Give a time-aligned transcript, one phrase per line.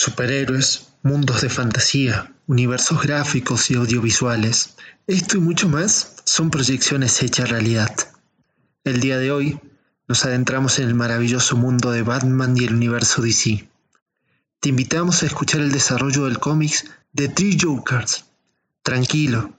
[0.00, 4.76] superhéroes, mundos de fantasía, universos gráficos y audiovisuales.
[5.06, 7.94] Esto y mucho más son proyecciones hechas realidad.
[8.82, 9.60] El día de hoy
[10.08, 13.68] nos adentramos en el maravilloso mundo de Batman y el universo DC.
[14.60, 18.24] Te invitamos a escuchar el desarrollo del cómics de Three Jokers.
[18.82, 19.52] Tranquilo,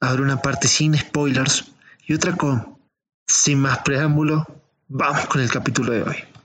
[0.00, 1.66] habrá una parte sin spoilers
[2.06, 2.78] y otra con.
[3.26, 4.46] Sin más preámbulo,
[4.88, 6.35] vamos con el capítulo de hoy.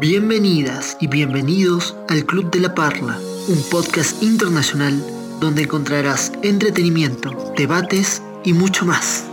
[0.00, 4.94] Bienvenidas y bienvenidos al Club de la Parla, un podcast internacional
[5.40, 9.28] donde encontrarás entretenimiento, debates y mucho más.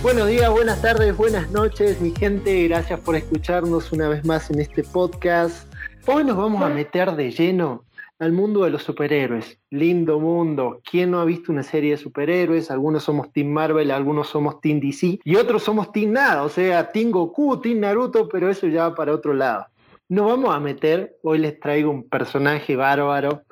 [0.00, 2.66] Buenos días, buenas tardes, buenas noches, mi gente.
[2.66, 5.70] Gracias por escucharnos una vez más en este podcast.
[6.06, 7.84] Hoy nos vamos a meter de lleno
[8.18, 9.58] al mundo de los superhéroes.
[9.70, 10.80] Lindo mundo.
[10.88, 12.70] ¿Quién no ha visto una serie de superhéroes?
[12.70, 16.90] Algunos somos Team Marvel, algunos somos Team DC y otros somos Team Nada, o sea,
[16.90, 19.66] Team Goku, Team Naruto, pero eso ya va para otro lado.
[20.08, 23.42] Nos vamos a meter, hoy les traigo un personaje bárbaro.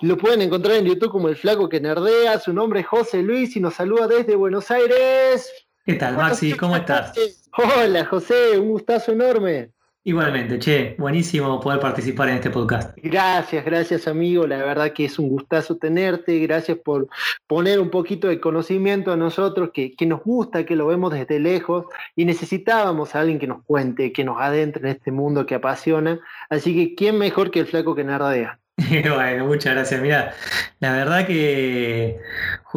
[0.00, 3.54] Lo pueden encontrar en YouTube como el flaco que nerdea, su nombre es José Luis
[3.56, 5.50] y nos saluda desde Buenos Aires.
[5.84, 6.56] ¿Qué tal, Maxi?
[6.56, 7.12] ¿Cómo estás?
[7.56, 9.70] Hola, José, un gustazo enorme.
[10.04, 12.98] Igualmente, che, buenísimo poder participar en este podcast.
[13.00, 17.06] Gracias, gracias amigo, la verdad que es un gustazo tenerte, gracias por
[17.46, 21.38] poner un poquito de conocimiento a nosotros, que, que nos gusta, que lo vemos desde
[21.38, 21.86] lejos
[22.16, 26.18] y necesitábamos a alguien que nos cuente, que nos adentre en este mundo que apasiona,
[26.50, 28.58] así que ¿quién mejor que el flaco que nardea?
[29.14, 30.02] bueno, muchas gracias.
[30.02, 30.34] Mira,
[30.80, 32.18] la verdad que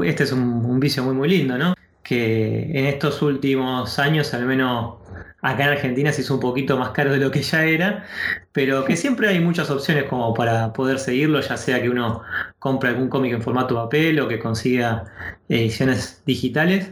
[0.03, 1.73] este es un, un vicio muy, muy lindo, ¿no?
[2.03, 5.04] Que en estos últimos años, al menos
[5.45, 8.05] acá en Argentina se hizo un poquito más caro de lo que ya era,
[8.51, 12.23] pero que siempre hay muchas opciones como para poder seguirlo, ya sea que uno
[12.59, 15.05] compre algún cómic en formato papel o que consiga
[15.47, 16.91] ediciones digitales.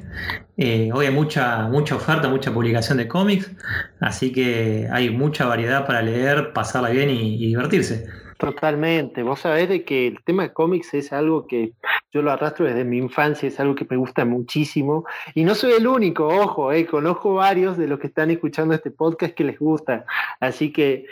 [0.58, 3.52] Eh, hoy hay mucha, mucha oferta, mucha publicación de cómics,
[4.00, 8.23] así que hay mucha variedad para leer, pasarla bien y divertirse.
[8.38, 9.24] Totalmente.
[9.24, 11.74] Vos sabés de que el tema de cómics es algo que
[12.12, 15.06] yo lo arrastro desde mi infancia, es algo que me gusta muchísimo.
[15.34, 18.92] Y no soy el único, ojo, eh, conozco varios de los que están escuchando este
[18.92, 20.06] podcast que les gusta.
[20.40, 21.06] Así que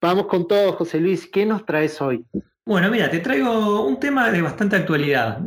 [0.00, 1.26] vamos con todo, José Luis.
[1.26, 2.24] ¿Qué nos traes hoy?
[2.66, 5.38] Bueno, mira, te traigo un tema de bastante actualidad.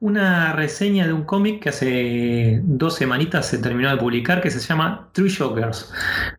[0.00, 4.60] una reseña de un cómic que hace dos semanitas se terminó de publicar que se
[4.60, 5.92] llama Three Jokers.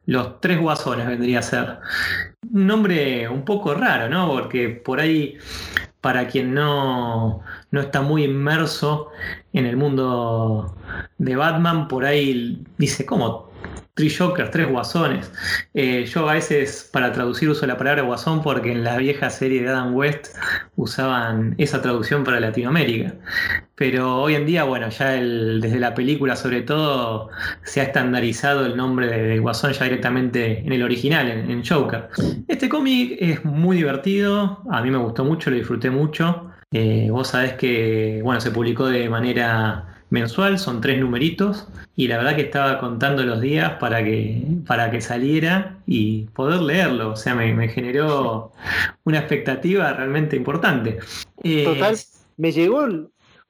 [0.05, 1.79] Los tres guasones vendría a ser.
[2.53, 4.29] Un nombre un poco raro, ¿no?
[4.29, 5.37] Porque por ahí,
[5.99, 9.09] para quien no, no está muy inmerso
[9.51, 10.73] en el mundo
[11.17, 13.44] de Batman, por ahí dice, ¿cómo
[13.95, 15.31] Three Jokers, tres guasones.
[15.73, 19.61] Eh, yo a veces para traducir uso la palabra guasón porque en la vieja serie
[19.61, 20.35] de Adam West
[20.75, 23.13] usaban esa traducción para Latinoamérica.
[23.75, 27.29] Pero hoy en día, bueno, ya desde la película sobre todo
[27.63, 32.09] se ha estandarizado el nombre de, guasón ya directamente en el original, en, Joker.
[32.49, 36.51] Este cómic es muy divertido, a mí me gustó mucho, lo disfruté mucho.
[36.73, 42.17] Eh, vos sabés que, bueno, se publicó de manera mensual, son tres numeritos, y la
[42.17, 47.11] verdad que estaba contando los días para que, para que saliera y poder leerlo.
[47.11, 48.51] O sea, me, generó
[49.03, 50.99] una expectativa realmente importante.
[51.43, 51.97] Eh, Total,
[52.37, 52.85] me llegó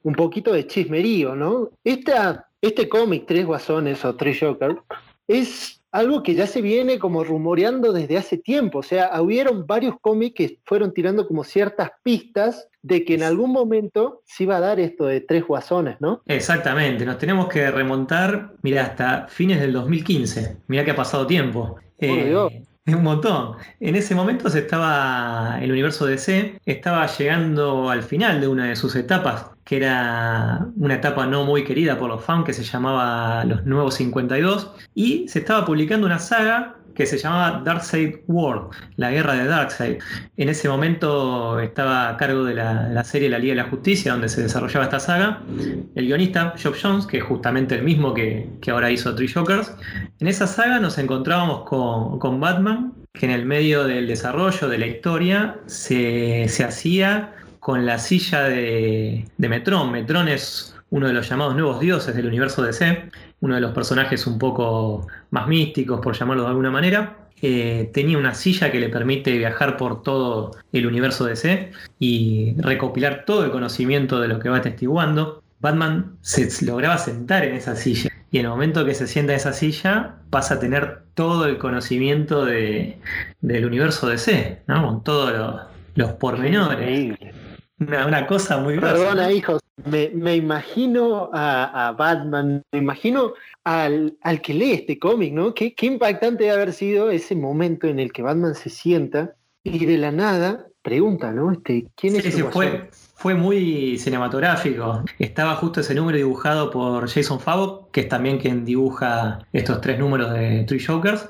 [0.02, 1.70] un poquito de chismerío, ¿no?
[1.84, 4.76] Esta, este cómic, Tres Guasones o Tres Joker,
[5.28, 8.80] es algo que ya se viene como rumoreando desde hace tiempo.
[8.80, 13.50] O sea, hubieron varios cómics que fueron tirando como ciertas pistas de que en algún
[13.50, 16.22] momento se iba a dar esto de tres guasones, ¿no?
[16.26, 20.58] Exactamente, nos tenemos que remontar, mira, hasta fines del 2015.
[20.68, 21.76] Mira que ha pasado tiempo.
[21.98, 22.32] Eh,
[22.94, 23.56] un montón.
[23.80, 28.76] En ese momento se estaba, el universo DC estaba llegando al final de una de
[28.76, 33.44] sus etapas, que era una etapa no muy querida por los fans, que se llamaba
[33.44, 39.10] Los Nuevos 52, y se estaba publicando una saga que se llamaba Darkseid World, la
[39.10, 39.98] guerra de Darkseid.
[40.36, 44.28] En ese momento estaba a cargo de la, serie La Liga de la Justicia, donde
[44.28, 45.42] se desarrollaba esta saga,
[45.94, 49.72] el guionista Job Jones, que es justamente el mismo que, ahora hizo Three Jokers.
[50.18, 54.86] En esa saga nos encontrábamos con, Batman, que en el medio del desarrollo de la
[54.86, 59.92] historia se, hacía con la silla de, de Metron.
[59.92, 63.10] Metron es uno de los llamados nuevos dioses del universo DC,
[63.40, 67.18] uno de los personajes un poco más místicos, por llamarlo de alguna manera.
[67.42, 73.24] Eh, tenía una silla que le permite viajar por todo el universo DC y recopilar
[73.26, 75.42] todo el conocimiento de lo que va atestiguando.
[75.60, 79.38] Batman se lograba sentar en esa silla y en el momento que se sienta en
[79.38, 82.96] esa silla pasa a tener todo el conocimiento del
[83.42, 84.86] universo DC, ¿no?
[84.86, 85.60] con todos
[85.94, 87.16] los, pormenores.
[87.78, 93.34] Una, una, cosa muy Perdona, hijos, me, imagino a, Batman, me imagino
[93.64, 95.54] al, al que lee este cómic, ¿no?
[95.54, 99.84] Qué, qué impactante debe haber sido ese momento en el que Batman se sienta y
[99.84, 101.50] de la nada pregunta, ¿no?
[101.50, 105.02] Este, ¿Quién es sí, fue, fue muy cinematográfico.
[105.18, 109.98] Estaba justo ese número dibujado por Jason Favok, que es también quien dibuja estos tres
[109.98, 111.28] números de Three Jokers.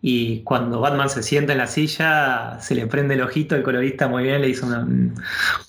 [0.00, 4.08] Y cuando Batman se sienta en la silla, se le prende el ojito, el colorista
[4.08, 4.64] muy bien le hizo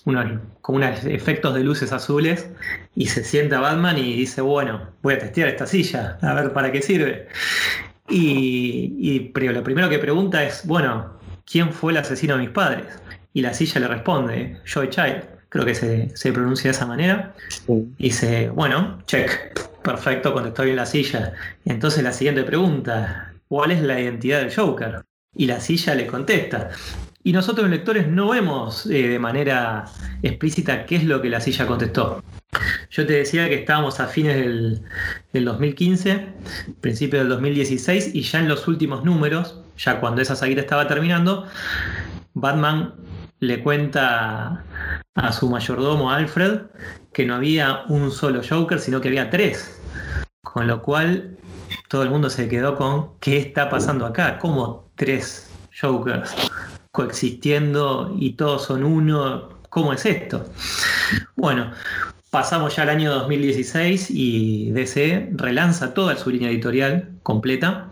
[0.06, 2.50] unos, como unos efectos de luces azules
[2.96, 6.72] y se sienta Batman y dice, bueno, voy a testear esta silla, a ver para
[6.72, 7.28] qué sirve.
[8.08, 12.86] Y, y lo primero que pregunta es, bueno, ¿quién fue el asesino de mis padres?
[13.34, 17.34] Y la silla le responde, Joy Child, creo que se, pronuncia de esa manera.
[17.68, 21.34] Y dice, bueno, check, perfecto, contestó bien la silla.
[21.66, 25.04] Entonces la siguiente pregunta, ¿cuál es la identidad del Joker?
[25.36, 26.70] Y la silla le contesta.
[27.24, 29.86] Y nosotros los lectores no vemos eh, de manera
[30.24, 32.24] explícita qué es lo que la silla contestó.
[32.90, 34.82] Yo te decía que estábamos a fines del,
[35.34, 36.28] del 2015,
[36.82, 41.46] principio del 2016, y ya en los últimos números, ya cuando esa saga estaba terminando,
[42.34, 42.94] Batman
[43.40, 44.64] le cuenta
[45.16, 46.62] a su mayordomo Alfred
[47.14, 49.80] que no había un solo Joker, sino que había tres.
[50.42, 51.38] Con lo cual
[51.88, 54.40] todo el mundo se quedó con ¿qué está pasando acá?
[54.40, 55.50] ¿Cómo tres
[55.80, 56.36] Jokers
[56.92, 59.50] coexistiendo y todos son uno?
[59.70, 60.46] ¿Cómo es esto?
[61.36, 61.72] Bueno,
[62.30, 67.90] pasamos ya al año 2016 y DC relanza toda su línea editorial completa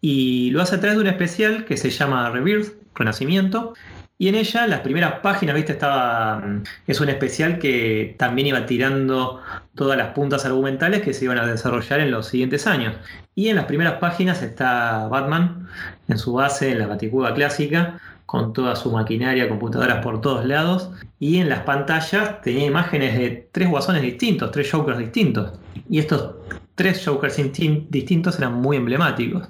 [0.00, 3.74] y lo hace a través de un especial que se llama Rebirth, Renacimiento,
[4.20, 6.44] y en ella, las primeras páginas, viste, estaba.
[6.86, 9.40] Es un especial que también iba tirando
[9.74, 12.94] todas las puntas argumentales que se iban a desarrollar en los siguientes años.
[13.34, 15.68] Y en las primeras páginas está Batman
[16.06, 20.90] en su base, en la Baticuda clásica, con toda su maquinaria, computadoras por todos lados.
[21.18, 25.52] Y en las pantallas tenía imágenes de tres guasones distintos, tres Jokers distintos.
[25.88, 26.34] Y estos
[26.74, 27.40] tres Jokers
[27.88, 29.48] distintos eran muy emblemáticos.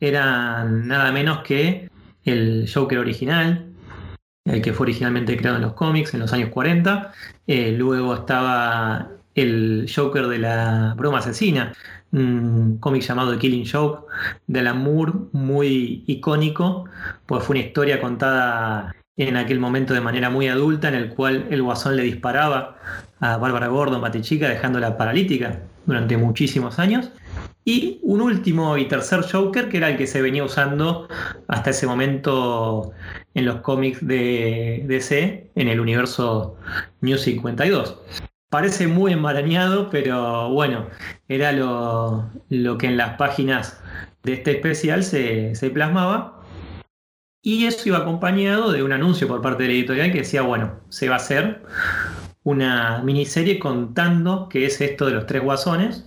[0.00, 1.88] Eran nada menos que
[2.24, 3.71] el Joker original,
[4.44, 7.12] el que fue originalmente creado en los cómics en los años 40.
[7.46, 11.72] Eh, luego estaba el Joker de la broma asesina,
[12.12, 14.06] un cómic llamado The Killing Joke
[14.46, 16.84] de Alan Moore, muy icónico,
[17.26, 21.46] pues fue una historia contada en aquel momento de manera muy adulta, en el cual
[21.50, 22.76] el guasón le disparaba
[23.20, 27.10] a Bárbara Gordon, Batichica, dejándola paralítica durante muchísimos años.
[27.64, 31.08] Y un último y tercer Joker, que era el que se venía usando
[31.46, 32.92] hasta ese momento
[33.34, 36.56] en los cómics de DC, en el universo
[37.00, 37.98] New 52.
[38.50, 40.88] Parece muy enmarañado, pero bueno,
[41.28, 42.30] era lo,
[42.78, 43.80] que en las páginas
[44.24, 46.40] de este especial se, se plasmaba.
[47.44, 50.80] Y eso iba acompañado de un anuncio por parte de la editorial que decía, bueno,
[50.90, 51.62] se va a hacer
[52.44, 56.04] una miniserie contando qué es esto de los tres guasones.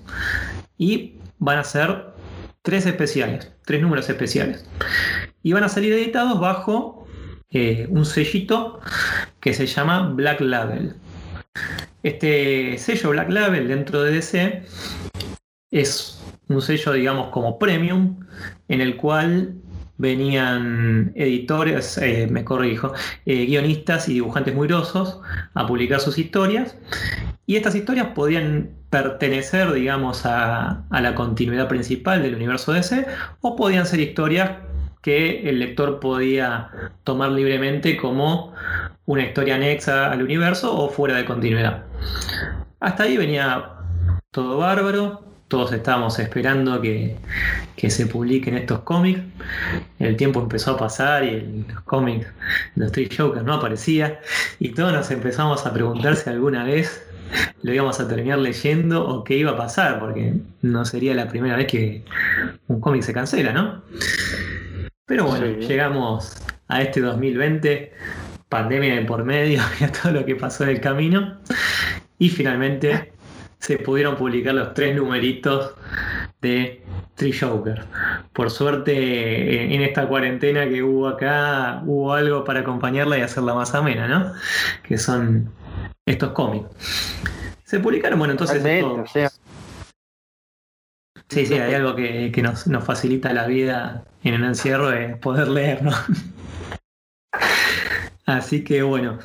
[0.78, 2.14] Y van a ser
[2.62, 4.66] tres especiales, tres números especiales.
[5.44, 7.08] Y van a salir editados bajo
[7.52, 8.80] eh, un sellito
[9.40, 10.96] que se llama Black Label.
[12.04, 14.64] Este sello Black Label dentro de DC
[15.72, 18.26] es un sello, digamos, como premium,
[18.68, 19.56] en el cual
[19.98, 22.94] venían editores, eh, me corrijo,
[23.26, 25.22] eh, guionistas y dibujantes muy grosos
[25.54, 26.78] a publicar sus historias.
[27.46, 33.06] Y estas historias podían pertenecer, digamos, a, la continuidad principal del universo DC,
[33.42, 34.52] o podían ser historias
[35.02, 36.72] que el lector podía
[37.04, 38.54] tomar libremente como
[39.06, 41.84] una historia anexa al universo o fuera de continuidad.
[42.80, 43.72] Hasta ahí venía
[44.32, 47.18] todo bárbaro, todos estábamos esperando que,
[47.88, 49.22] se publiquen estos cómics.
[50.00, 52.26] El tiempo empezó a pasar y los cómics
[52.74, 54.20] de los Three Jokers no aparecía.
[54.60, 57.06] Y todos nos empezamos a preguntar si alguna vez
[57.62, 61.58] lo íbamos a terminar leyendo o qué iba a pasar, porque no sería la primera
[61.58, 62.04] vez que
[62.68, 63.84] un cómic se cancela, ¿no?
[65.06, 67.94] Pero bueno, llegamos a este 2020,
[68.50, 71.38] pandemia de por medio y a todo lo que pasó en el camino.
[72.18, 73.12] Y finalmente
[73.66, 75.74] se pudieron publicar los tres numeritos
[76.40, 76.84] de
[77.16, 77.84] Tree Joker.
[78.32, 83.74] Por suerte, en esta cuarentena que hubo acá, hubo algo para acompañarla y hacerla más
[83.74, 84.34] amena, ¿no?
[84.84, 85.52] Que son
[86.06, 86.68] estos cómics.
[87.64, 88.62] Se publicaron, bueno, entonces.
[91.28, 95.48] Sí, sí, hay algo que, nos, nos, facilita la vida en el encierro, es poder
[95.48, 95.92] leer, ¿no?
[98.28, 99.18] Así que bueno,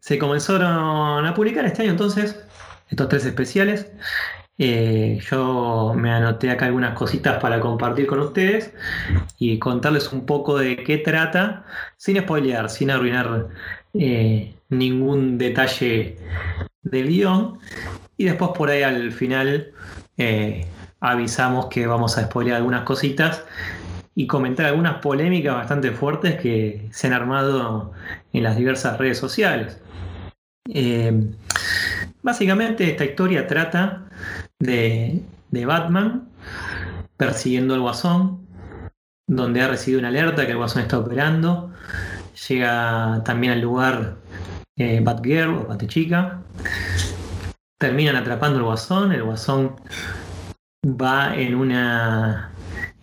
[0.00, 2.44] se comenzaron a publicar este año entonces
[2.90, 3.90] estos tres especiales.
[4.62, 8.74] Eh, yo me anoté acá algunas cositas para compartir con ustedes
[9.38, 11.64] y contarles un poco de qué trata,
[11.96, 13.48] sin spoilear, sin arruinar
[13.94, 16.18] eh, ningún detalle
[16.82, 17.58] del guion.
[18.18, 19.72] Y después por ahí al final
[20.18, 20.66] eh,
[21.00, 23.44] avisamos que vamos a spoilear algunas cositas
[24.14, 27.92] y comentar algunas polémicas bastante fuertes que se han armado
[28.34, 29.80] en las diversas redes sociales.
[32.22, 34.04] Básicamente esta historia trata
[34.58, 36.28] de, de, Batman
[37.16, 38.46] persiguiendo al guasón,
[39.26, 41.72] donde ha recibido una alerta que el guasón está operando.
[42.48, 44.16] Llega también al lugar
[44.76, 46.42] eh, Batgirl o Batchica.
[47.78, 49.12] Terminan atrapando al guasón.
[49.12, 49.76] El guasón
[50.84, 52.50] va en una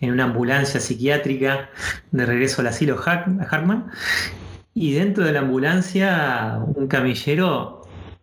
[0.00, 1.70] en una ambulancia psiquiátrica
[2.10, 3.90] de regreso al asilo Hartman
[4.74, 7.77] y dentro de la ambulancia un camillero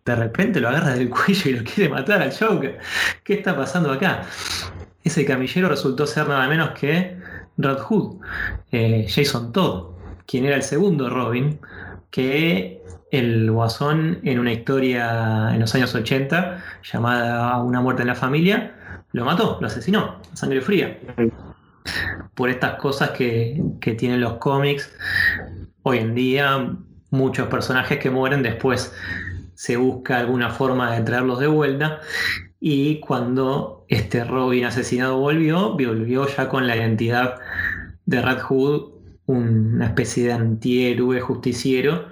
[0.06, 2.78] de repente lo agarra del cuello y lo quiere matar al Joker.
[3.22, 4.22] ¿Qué está pasando acá?
[5.04, 7.18] Ese camillero resultó ser nada menos que
[7.58, 8.20] Red Hood,
[8.72, 9.96] eh, Jason Todd,
[10.26, 11.60] quien era el segundo Robin,
[12.10, 18.14] que el Guasón en una historia en los años 80 llamada Una muerte en la
[18.14, 18.74] familia,
[19.12, 20.98] lo mató, lo asesinó, a sangre fría.
[22.34, 24.92] Por estas cosas que, que tienen los cómics,
[25.82, 26.76] hoy en día
[27.10, 28.92] muchos personajes que mueren después
[29.56, 32.00] se busca alguna forma de traerlos de vuelta
[32.60, 37.38] y cuando este Robin asesinado volvió, volvió ya con la identidad
[38.04, 38.92] de Red Hood,
[39.26, 42.08] una especie de antihéroe justiciero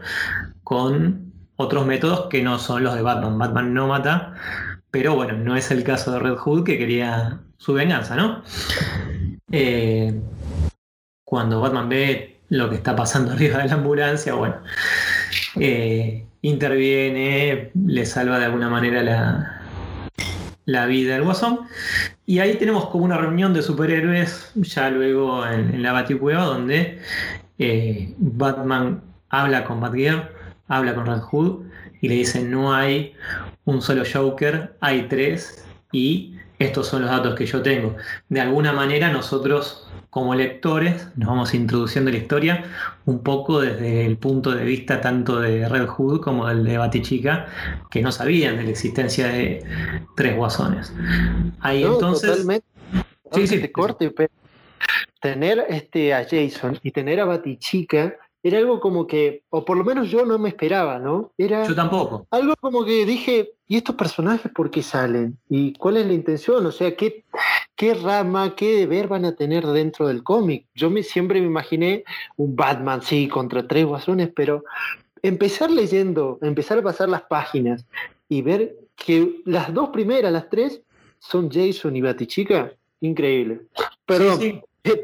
[0.62, 3.38] con otros métodos que no son los de Batman.
[3.38, 4.34] Batman no mata,
[4.90, 8.42] pero bueno, no es el caso de Red Hood que quería su venganza, ¿no?
[9.52, 10.20] Eh,
[11.24, 14.56] cuando Batman ve lo que está pasando arriba de la ambulancia, bueno,
[15.56, 19.62] eh, interviene, le salva de alguna manera la,
[20.66, 21.60] la vida del guasón.
[22.26, 26.98] Y ahí tenemos como una reunión de superhéroes, ya luego en, la Baticueva, donde
[27.58, 30.28] eh, Batman habla con Batgirl,
[30.68, 31.64] habla con Red Hood
[32.02, 33.14] y le dice no hay
[33.64, 37.96] un solo Joker, hay tres y estos son los datos que yo tengo.
[38.28, 39.83] De alguna manera nosotros
[40.14, 42.64] como lectores nos vamos introduciendo la historia
[43.04, 47.48] un poco desde el punto de vista tanto de Red Hood como del de Batichica,
[47.90, 49.64] que no sabían de la existencia de
[50.14, 50.94] tres guasones.
[51.58, 52.30] Ahí entonces...
[52.30, 52.64] Totalmente.
[53.32, 54.32] Sí, sí, te corte, pero
[55.20, 59.82] tener este, a Jason y tener a Batichica era algo como que, o por lo
[59.82, 61.32] menos yo no me esperaba, ¿no?
[61.36, 62.28] Era yo tampoco.
[62.30, 65.38] Algo como que dije, ¿y estos personajes por qué salen?
[65.48, 66.64] ¿Y cuál es la intención?
[66.64, 67.24] O sea, ¿qué,
[67.76, 70.66] qué rama, qué deber van a tener dentro del cómic?
[70.74, 72.04] Yo me, siempre me imaginé
[72.36, 74.64] un Batman, sí, contra tres guasones, pero
[75.22, 77.86] empezar leyendo, empezar a pasar las páginas
[78.28, 80.82] y ver que las dos primeras, las tres,
[81.18, 83.62] son Jason y Batichica, increíble.
[84.06, 84.38] Perdón.
[84.38, 84.60] Sí,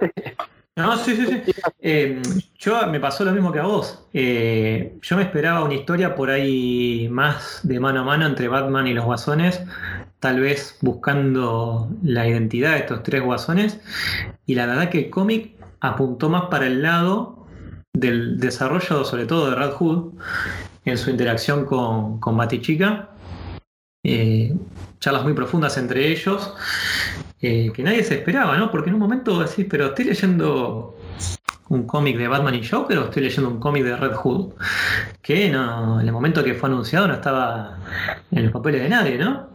[0.82, 1.52] No, sí, sí, sí.
[1.80, 2.22] Eh,
[2.58, 4.06] yo me pasó lo mismo que a vos.
[4.12, 8.86] Eh, yo me esperaba una historia por ahí más de mano a mano entre Batman
[8.86, 9.62] y los guasones,
[10.18, 13.80] tal vez buscando la identidad de estos tres guasones.
[14.46, 17.46] Y la verdad que el cómic apuntó más para el lado
[17.92, 20.14] del desarrollo, sobre todo de Red Hood,
[20.84, 23.10] en su interacción con, con Batichica.
[24.02, 24.54] Eh,
[25.00, 26.54] charlas muy profundas entre ellos
[27.40, 28.70] que nadie se esperaba, ¿no?
[28.70, 30.94] Porque en un momento decís, pero estoy leyendo
[31.70, 34.54] un cómic de Batman y Joker o estoy leyendo un cómic de Red Hood,
[35.22, 37.78] que en el momento que fue anunciado no estaba
[38.30, 39.48] en los papeles de nadie, ¿no?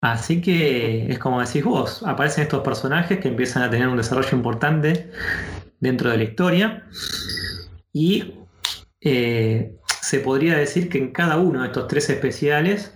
[0.00, 4.36] Así que es como decís vos, aparecen estos personajes que empiezan a tener un desarrollo
[4.36, 5.10] importante
[5.80, 6.86] dentro de la historia
[7.92, 8.34] y
[9.00, 12.94] eh, se podría decir que en cada uno de estos tres especiales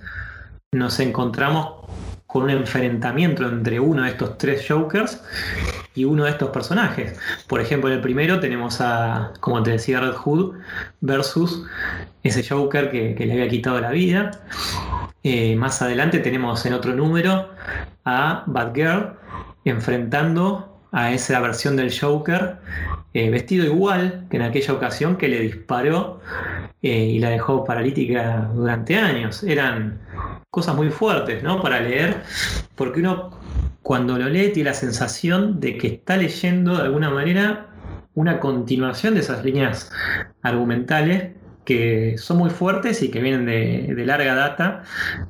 [0.72, 1.80] nos encontramos
[2.28, 5.20] con un enfrentamiento entre uno de estos tres Jokers
[5.96, 7.18] y uno de estos personajes.
[7.48, 10.54] Por ejemplo, en el primero tenemos a, como te decía, Red Hood
[11.00, 11.66] versus
[12.22, 14.30] ese Joker que, le había quitado la vida.
[15.24, 17.48] Eh, más adelante tenemos en otro número
[18.04, 19.14] a Batgirl
[19.64, 22.58] enfrentando a esa versión del Joker
[23.12, 26.20] eh, vestido igual que en aquella ocasión que le disparó
[26.82, 29.42] eh, y la dejó paralítica durante años.
[29.42, 30.00] Eran
[30.50, 31.60] cosas muy fuertes, ¿no?
[31.60, 32.22] Para leer,
[32.76, 33.30] porque uno
[33.82, 37.68] cuando lo lee tiene la sensación de que está leyendo de alguna manera
[38.14, 39.90] una continuación de esas líneas
[40.42, 41.32] argumentales
[41.64, 44.82] que son muy fuertes y que vienen de, larga data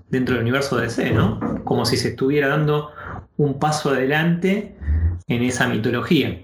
[0.08, 1.62] dentro del universo de DC, ¿no?
[1.64, 2.90] Como si se estuviera dando
[3.36, 4.76] un paso adelante
[5.30, 6.42] en esa mitología.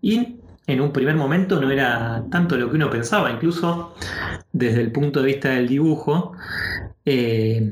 [0.00, 3.94] Y en un primer momento no era tanto lo que uno pensaba, incluso
[4.52, 6.32] desde el punto de vista del dibujo,
[7.04, 7.70] eh,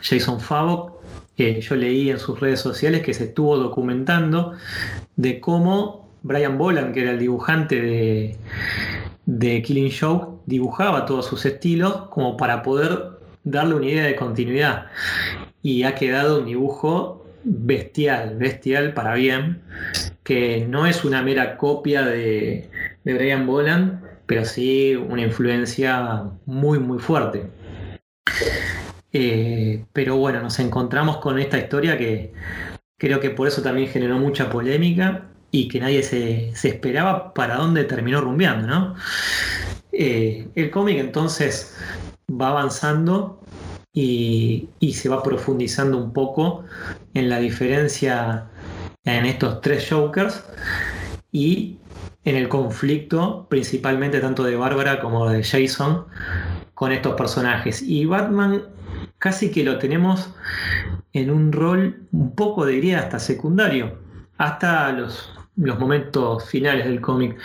[0.00, 0.92] Jason Favok,
[1.36, 4.52] yo leí en sus redes sociales que se estuvo documentando
[5.16, 8.36] de cómo Brian Boland, que era el dibujante de,
[9.26, 14.86] de Killing Joke, dibujaba todos sus estilos como para poder darle una idea de continuidad.
[15.62, 19.62] Y ha quedado un dibujo bestial, bestial para bien,
[20.22, 22.70] que no es una mera copia de,
[23.04, 27.50] de Brian Boland, pero sí una influencia muy, muy fuerte.
[29.12, 32.32] Eh, pero bueno, nos encontramos con esta historia que
[32.98, 37.84] creo que por eso también generó mucha polémica y que nadie se, esperaba para dónde
[37.84, 38.94] terminó rumbeando, ¿no?
[39.92, 41.76] Eh, el cómic entonces
[42.28, 43.40] va avanzando
[43.94, 46.64] y, se va profundizando un poco
[47.14, 48.48] en la diferencia
[49.04, 50.44] en estos tres Jokers
[51.30, 51.78] y
[52.24, 56.06] en el conflicto principalmente tanto de Bárbara como de Jason
[56.74, 57.82] con estos personajes.
[57.82, 58.64] Y Batman
[59.18, 60.34] casi que lo tenemos
[61.12, 63.98] en un rol un poco, diría, hasta secundario,
[64.38, 67.38] hasta los, los momentos finales del cómic,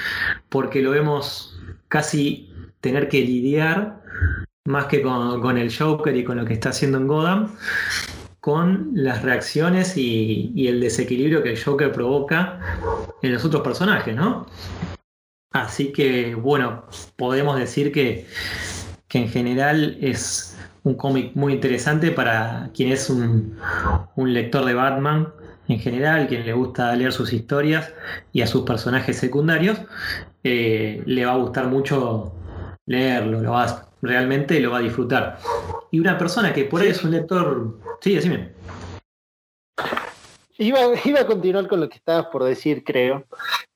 [0.50, 2.52] porque lo vemos casi
[2.82, 4.02] tener que lidiar
[4.66, 7.56] más que con, el Joker y con lo que está haciendo en Gotham,
[8.40, 12.60] con las reacciones y, el desequilibrio que el Joker provoca
[13.22, 14.46] en los otros personajes, ¿no?
[15.52, 16.86] Así que, bueno,
[17.16, 18.28] podemos decir que,
[19.08, 23.58] que en general es un cómic muy interesante para quien es un,
[24.16, 25.30] lector de Batman
[25.68, 27.94] en general, quien le gusta leer sus historias
[28.32, 29.80] y a sus personajes secundarios,
[30.44, 32.34] eh, le va a gustar mucho
[32.86, 35.40] leerlo, lo va, realmente lo va a disfrutar.
[35.92, 37.80] Y una persona que por ahí es un lector...
[38.02, 38.54] Sí, decime.
[40.58, 43.26] Iba, iba, a continuar con lo que estabas por decir, creo.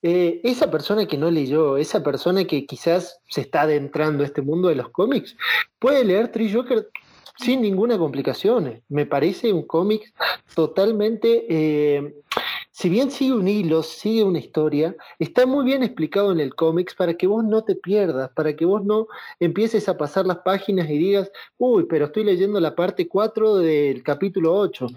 [0.02, 4.42] Eh, esa persona que no leyó, esa persona que quizás se está adentrando a este
[4.42, 5.34] mundo de los cómics,
[5.78, 6.90] puede leer Tree Joker
[7.38, 8.82] sin ninguna complicación.
[8.88, 10.12] Me parece un cómic
[10.54, 12.16] totalmente, eh,
[12.74, 16.96] si bien sigue un hilo, sigue una historia, está muy bien explicado en el cómics
[16.96, 19.06] para que vos no te pierdas, para que vos no
[19.38, 24.02] empieces a pasar las páginas y digas, uy, pero estoy leyendo la parte 4 del
[24.02, 24.88] capítulo 8.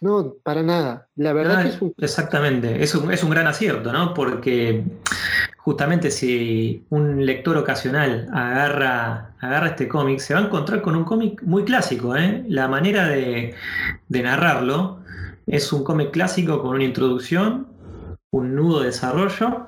[0.00, 1.08] No, para nada.
[1.16, 1.94] La verdad que es un...
[1.98, 4.14] Exactamente, es un, es un gran acierto, ¿no?
[4.14, 4.82] Porque
[5.58, 11.04] justamente si un lector ocasional agarra, agarra este cómic, se va a encontrar con un
[11.04, 12.16] cómic muy clásico.
[12.16, 12.44] ¿eh?
[12.48, 13.54] La manera de,
[14.08, 15.00] narrarlo
[15.46, 17.68] es un cómic clásico con una introducción,
[18.30, 19.66] un nudo de desarrollo,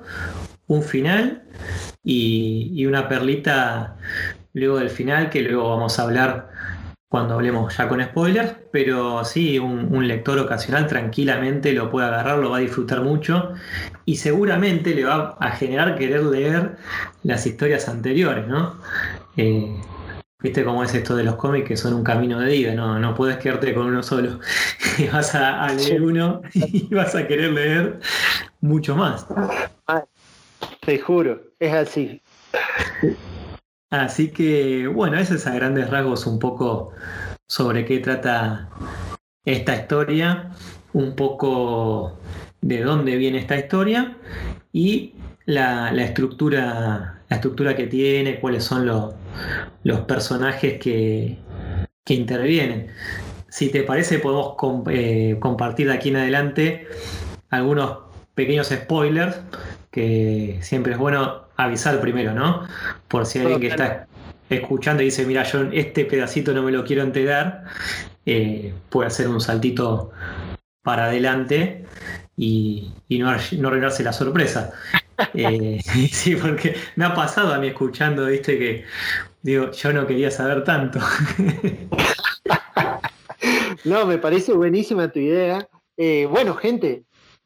[0.67, 1.43] un final
[2.03, 3.97] y, y una perlita
[4.53, 6.49] luego del final que luego vamos a hablar
[7.09, 12.51] cuando hablemos ya con spoilers, pero sí, un, lector ocasional tranquilamente lo puede agarrar, lo
[12.51, 13.53] va a disfrutar mucho
[14.05, 16.77] y seguramente le va a generar querer leer
[17.23, 18.75] las historias anteriores, ¿no?
[19.37, 19.75] Eh,
[20.41, 23.13] Viste cómo es esto de los cómics que son un camino de vida, no, no
[23.13, 24.39] puedes quedarte con uno solo.
[25.13, 27.99] vas a, a leer uno y vas a querer leer
[28.61, 29.27] mucho más.
[30.81, 32.21] Te juro, es así.
[33.89, 36.91] Así que, bueno, ese es a grandes rasgos un poco
[37.47, 38.69] sobre qué trata
[39.45, 40.51] esta historia,
[40.93, 42.19] un poco
[42.61, 44.15] de dónde viene esta historia
[44.71, 49.13] y la, estructura, la estructura que tiene, cuáles son los,
[49.83, 51.37] los personajes que,
[52.03, 52.87] que, intervienen.
[53.49, 54.55] Si te parece, podemos
[54.89, 56.87] eh, compartir de aquí en adelante
[57.49, 57.99] algunos
[58.33, 59.37] pequeños spoilers,
[59.91, 62.67] que siempre es bueno avisar primero, ¿no?
[63.07, 64.07] Por si alguien que está
[64.49, 67.65] escuchando y dice, mira, yo este pedacito no me lo quiero enterar,
[68.25, 70.11] eh, puede hacer un saltito
[70.81, 71.85] para adelante
[72.35, 74.71] y, no, no la sorpresa.
[75.33, 75.79] Eh,
[76.11, 78.85] sí, porque me ha pasado a mí escuchando, viste, que
[79.41, 80.99] digo, yo no quería saber tanto.
[83.85, 85.67] no, me parece buenísima tu idea.
[85.97, 87.03] Eh, bueno, gente,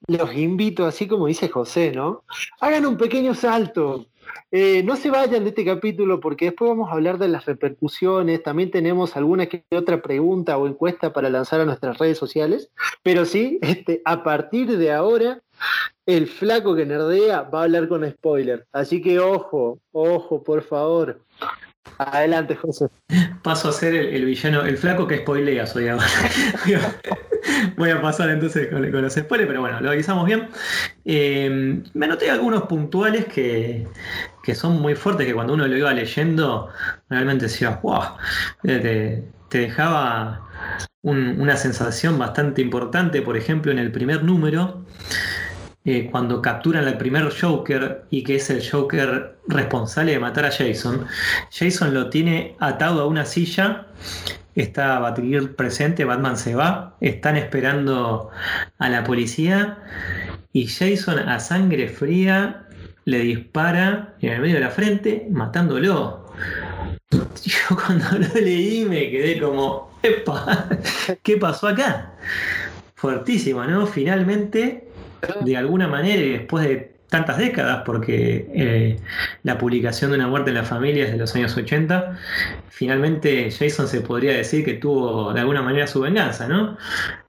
[0.08, 2.24] los invito, así como dice José, ¿no?
[2.60, 4.08] Hagan un pequeño salto.
[4.52, 8.44] Eh, no se vayan de este capítulo porque después vamos a hablar de las repercusiones.
[8.44, 12.70] También tenemos alguna que otra pregunta o encuesta para lanzar a nuestras redes sociales.
[13.02, 15.42] Pero sí, este, a partir de ahora,
[16.06, 18.66] el flaco que nerdea va a hablar con spoiler.
[18.72, 21.22] Así que ojo, ojo, por favor.
[21.98, 22.88] Adelante, José.
[23.44, 26.06] Paso a ser el, villano, el flaco que spoilea soy ahora.
[27.78, 30.48] Voy a pasar entonces con, los spoilers, pero bueno, lo avisamos bien.
[31.06, 33.86] Eh, me anoté algunos puntuales que,
[34.56, 36.70] son muy fuertes, que cuando uno lo iba leyendo,
[37.10, 38.04] realmente decía, wow,
[38.64, 40.42] te, dejaba
[41.04, 43.22] una sensación bastante importante.
[43.22, 44.86] Por ejemplo, en el primer número,
[45.86, 50.52] eh, cuando capturan al primer Joker y que es el Joker responsable de matar a
[50.52, 51.06] Jason,
[51.52, 53.88] Jason lo tiene atado a una silla,
[54.56, 58.30] está Batgirl presente, Batman se va, están esperando
[58.78, 59.80] a la policía
[60.54, 62.68] y Jason a sangre fría
[63.06, 66.32] le dispara en el medio de la frente, matándolo.
[67.44, 70.70] yo cuando lo leí me quedé como, ¡epa!
[71.22, 72.14] ¿Qué pasó acá?
[72.96, 73.86] Fuertísimo, ¿no?
[73.86, 74.88] Finalmente,
[75.42, 79.00] de alguna manera, y después de tantas décadas, porque eh,
[79.44, 82.18] la publicación de Una muerte en la familia es de los años 80,
[82.70, 86.76] finalmente Jason se podría decir que tuvo de alguna manera su venganza, ¿no?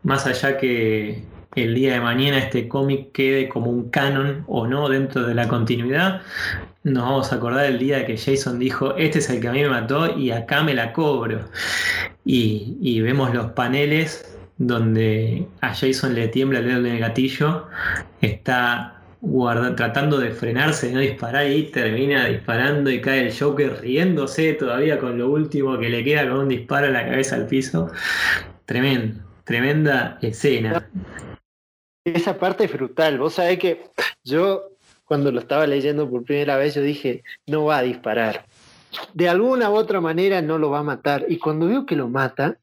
[0.02, 4.88] Más allá que el día de mañana este cómic quede como un canon o no
[4.88, 6.22] dentro de la continuidad,
[6.82, 9.62] nos vamos a acordar el día que Jason dijo, este es el que a mí
[9.62, 11.48] me mató y acá me la cobro.
[12.24, 17.66] Y, vemos los paneles donde a Jason le tiembla el dedo en el gatillo,
[18.20, 19.00] está
[19.76, 24.98] tratando de frenarse, de no disparar y termina disparando y cae el Joker riéndose todavía
[24.98, 27.90] con lo último que le queda con un disparo en la cabeza al piso.
[28.66, 30.88] Tremendo, tremenda escena.
[32.04, 33.18] Esa parte es brutal.
[33.18, 33.82] Vos sabés que
[34.22, 38.46] yo cuando lo estaba leyendo por primera vez yo dije, no va a disparar.
[39.12, 41.24] De alguna u otra manera no lo va a matar.
[41.28, 42.58] Y cuando veo que lo mata,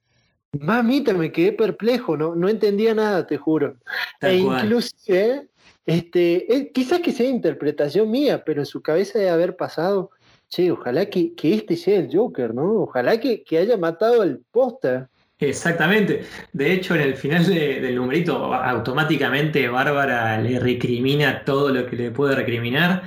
[0.59, 3.77] mamita, me quedé perplejo, no, no entendía nada, te juro.
[4.21, 5.47] e inclusive
[5.85, 10.11] este, eh, quizás que sea interpretación mía, pero en su cabeza de haber pasado,
[10.49, 12.83] che, ojalá que, este sea el Joker, ¿no?
[12.83, 15.07] Ojalá que, haya matado al póster.
[15.39, 16.23] Exactamente.
[16.53, 22.11] De hecho, en el final del numerito, automáticamente Bárbara le recrimina todo lo que le
[22.11, 23.01] puede recriminar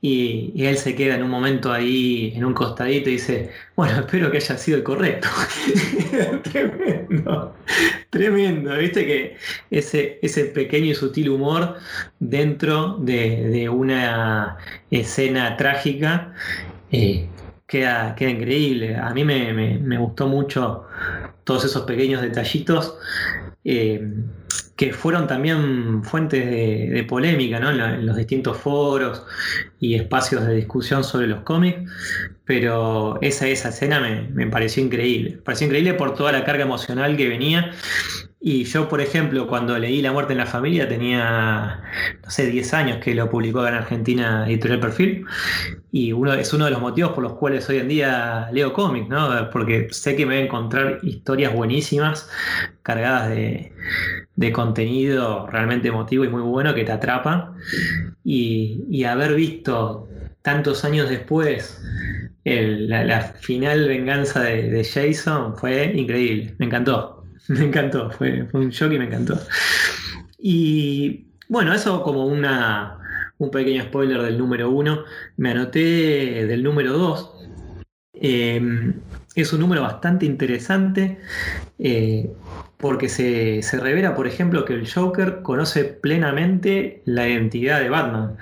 [0.00, 4.30] y, él se queda en un momento ahí en un costadito y dice, bueno, espero
[4.30, 5.28] que haya sido el correcto.
[6.44, 7.54] tremendo,
[8.10, 8.76] tremendo.
[8.76, 9.36] Viste que
[9.70, 11.76] ese, ese pequeño y sutil humor
[12.20, 14.58] dentro de, una
[14.90, 16.32] escena trágica
[16.92, 17.28] eh,
[17.66, 18.96] queda, queda, increíble.
[18.96, 20.84] A mí me, gustó mucho
[21.42, 22.96] todos esos pequeños detallitos.
[23.64, 24.00] Eh,
[24.76, 29.24] que fueron también fuentes de, polémica en, los distintos foros
[29.80, 31.90] y espacios de discusión sobre los cómics,
[32.44, 35.30] pero esa, esa escena me, me pareció increíble.
[35.36, 37.72] Me pareció increíble por toda la carga emocional que venía
[38.40, 41.82] y yo, por ejemplo, cuando leí La muerte en la familia tenía,
[42.22, 45.24] no sé, 10 años que lo publicó en Argentina Editorial Perfil.
[45.90, 49.08] Y uno, es uno de los motivos por los cuales hoy en día leo cómics,
[49.08, 49.50] ¿no?
[49.50, 52.30] Porque sé que me voy a encontrar historias buenísimas,
[52.82, 53.72] cargadas de,
[54.52, 57.54] contenido realmente emotivo y muy bueno que te atrapa.
[58.22, 60.08] Y, haber visto
[60.42, 61.82] tantos años después
[62.44, 67.17] la, final venganza de Jason fue increíble, me encantó.
[67.48, 69.38] Me encantó, fue, un shock y me encantó.
[70.38, 72.98] Y bueno, eso como una,
[73.38, 75.04] un pequeño spoiler del número uno.
[75.36, 77.34] Me anoté del número dos.
[78.12, 78.94] Em,
[79.34, 81.20] es un número bastante interesante
[81.78, 82.28] eh,
[82.76, 88.36] porque se, se, revela, por ejemplo, que el Joker conoce plenamente la identidad de Batman.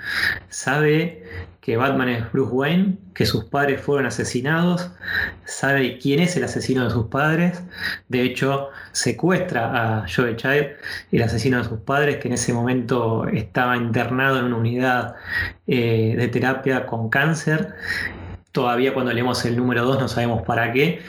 [0.49, 1.23] Sabe
[1.67, 4.89] que Batman es Bruce Wayne, que sus padres fueron asesinados,
[5.43, 7.61] sabe quién es el asesino de sus padres,
[8.07, 10.67] de hecho secuestra a Joe Child,
[11.11, 15.15] el asesino de sus padres, que en ese momento estaba internado en una unidad
[15.67, 17.73] eh, de terapia con cáncer.
[18.53, 21.01] Todavía cuando leemos el número 2 no sabemos para qué,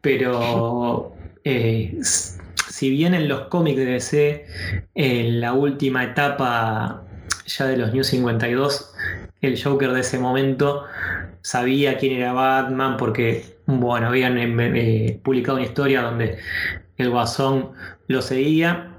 [0.00, 4.46] pero eh, si bien en los cómics de DC,
[4.96, 7.04] en la última etapa
[7.46, 8.93] ya de los New 52,
[9.46, 10.84] el Joker de ese momento
[11.44, 16.38] sabía quién era Batman porque, bueno, habían eh, eh, publicado una historia donde
[16.96, 17.72] el Guasón
[18.08, 18.94] lo seguía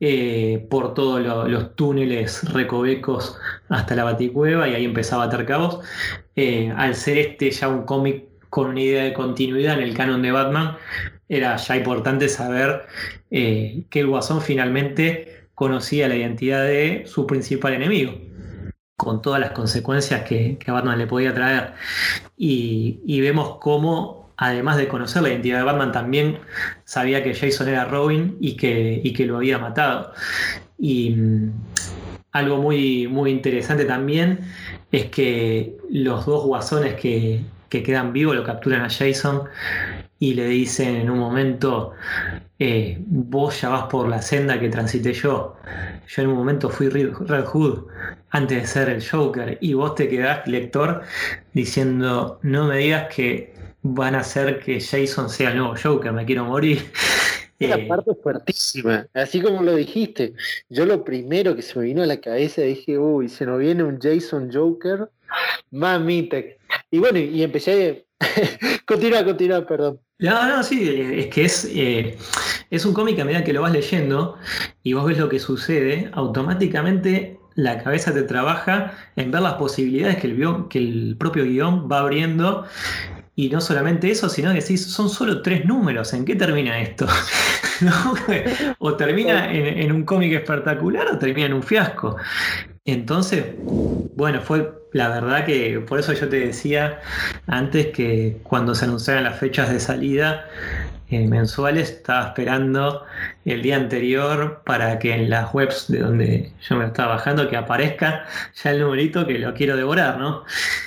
[0.00, 5.80] eh, por todos los túneles recovecos hasta la Baticueva y ahí empezaba a atar cabos.
[6.76, 10.32] al ser este ya un cómic con una idea de continuidad en el canon de
[10.32, 10.76] Batman,
[11.28, 12.86] era ya importante saber
[13.30, 18.25] que el Guasón finalmente conocía la identidad de su principal enemigo
[19.06, 21.74] con todas las consecuencias que, a Batman le podía traer.
[22.36, 26.40] Y, vemos cómo, además de conocer la identidad de Batman, también
[26.84, 30.12] sabía que Jason era Robin y que, que lo había matado.
[30.76, 31.52] Y mm,
[32.32, 34.40] algo muy, muy interesante también
[34.90, 39.42] es que los dos guasones que, que quedan vivos lo capturan a Jason
[40.18, 41.92] y le dicen en un momento,
[42.58, 45.56] eh, vos ya vas por la senda que transité yo.
[46.08, 47.86] Yo en un momento fui Red Hood
[48.30, 51.02] antes de ser el Joker y vos te quedás, lector,
[51.52, 56.24] diciendo, no me digas que van a hacer que Jason sea el nuevo Joker, me
[56.24, 56.82] quiero morir.
[57.58, 60.34] La eh, parte fuertísima, así como lo dijiste.
[60.68, 63.82] Yo lo primero que se me vino a la cabeza dije, uy, se nos viene
[63.82, 65.08] un Jason Joker,
[65.70, 66.36] mamita.
[66.90, 68.06] Y bueno, y empecé,
[68.86, 70.00] continúa, continúa, perdón.
[70.18, 72.16] No, no, sí, es que es, eh,
[72.70, 74.38] es un cómic a medida que lo vas leyendo
[74.82, 80.16] y vos ves lo que sucede, automáticamente la cabeza te trabaja en ver las posibilidades
[80.16, 82.66] que el, que el propio guion va abriendo
[83.34, 87.06] Y no solamente eso, sino que decís, son solo tres números, ¿en qué termina esto?
[88.78, 92.16] O termina en, un cómic espectacular o termina en un fiasco.
[92.86, 93.44] Entonces,
[94.16, 97.00] bueno, fue la verdad que por eso yo te decía
[97.46, 100.48] antes que cuando se anunciaran las fechas de salida
[101.10, 103.04] eh, mensuales, estaba esperando
[103.44, 107.56] el día anterior para que en las webs de donde yo me estaba bajando que
[107.56, 110.44] aparezca ya el numerito que lo quiero devorar, ¿no?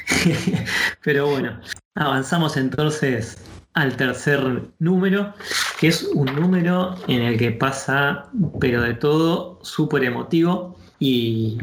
[1.03, 1.61] Pero bueno,
[1.93, 3.37] avanzamos entonces
[3.75, 4.41] al tercer
[4.79, 5.33] número,
[5.79, 8.25] que es un número en el que pasa,
[8.59, 11.57] pero de todo, súper emotivo y,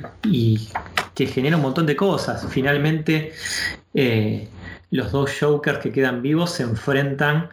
[1.16, 2.46] que genera un montón de cosas.
[2.50, 3.32] Finalmente,
[3.94, 4.48] eh,
[4.90, 7.48] los dos Jokers que quedan vivos se enfrentan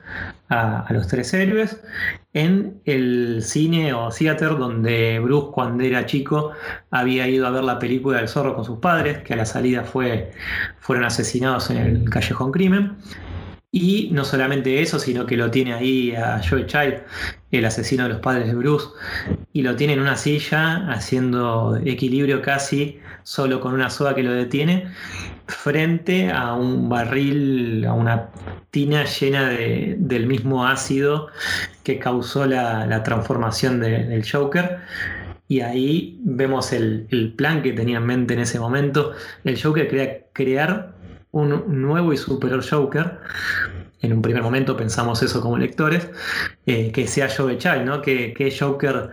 [0.49, 1.81] a, los tres héroes
[2.33, 6.51] en el cine o theater donde Bruce cuando era chico
[6.91, 9.83] había ido a ver la película del zorro con sus padres, que a la salida
[9.83, 10.31] fue,
[10.79, 12.97] fueron asesinados en el callejón crimen.
[13.75, 17.01] Y no solamente eso, sino que lo tiene ahí a Joe Child,
[17.49, 18.89] el asesino de los padres de Bruce,
[19.51, 24.31] y lo tiene en una silla haciendo equilibrio casi solo con una soga que lo
[24.31, 24.91] detiene,
[25.47, 28.29] frente a un barril, a una
[28.69, 31.29] tina llena de, del mismo ácido
[31.83, 34.81] que causó la, transformación del Joker.
[35.47, 39.13] Y ahí vemos el, el, plan que tenía en mente en ese momento.
[39.43, 40.92] El Joker quería crear
[41.33, 43.19] un nuevo y superior Joker.
[44.01, 46.09] En un primer momento pensamos eso como lectores,
[46.65, 48.01] eh, que sea Joe Child, ¿no?
[48.01, 49.09] Que, que Joker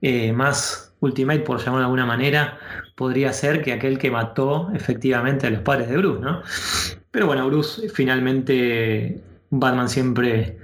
[0.00, 2.58] eh, más Ultimate, por llamarlo de alguna manera,
[2.96, 6.42] podría ser que aquel que mató efectivamente a los padres de Bruce, ¿no?
[7.10, 10.58] Pero bueno, Bruce finalmente Batman siempre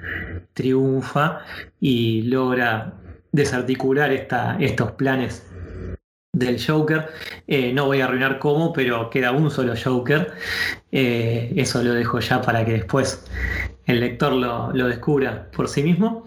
[0.52, 1.40] triunfa
[1.80, 2.94] y logra
[3.32, 5.44] desarticular esta, estos planes
[6.34, 7.08] del Joker.
[7.46, 10.32] Eh, no voy a arruinar cómo, pero queda un solo Joker.
[10.92, 13.24] Eh, eso lo dejo ya para que después
[13.86, 16.26] el lector lo, descubra por sí mismo.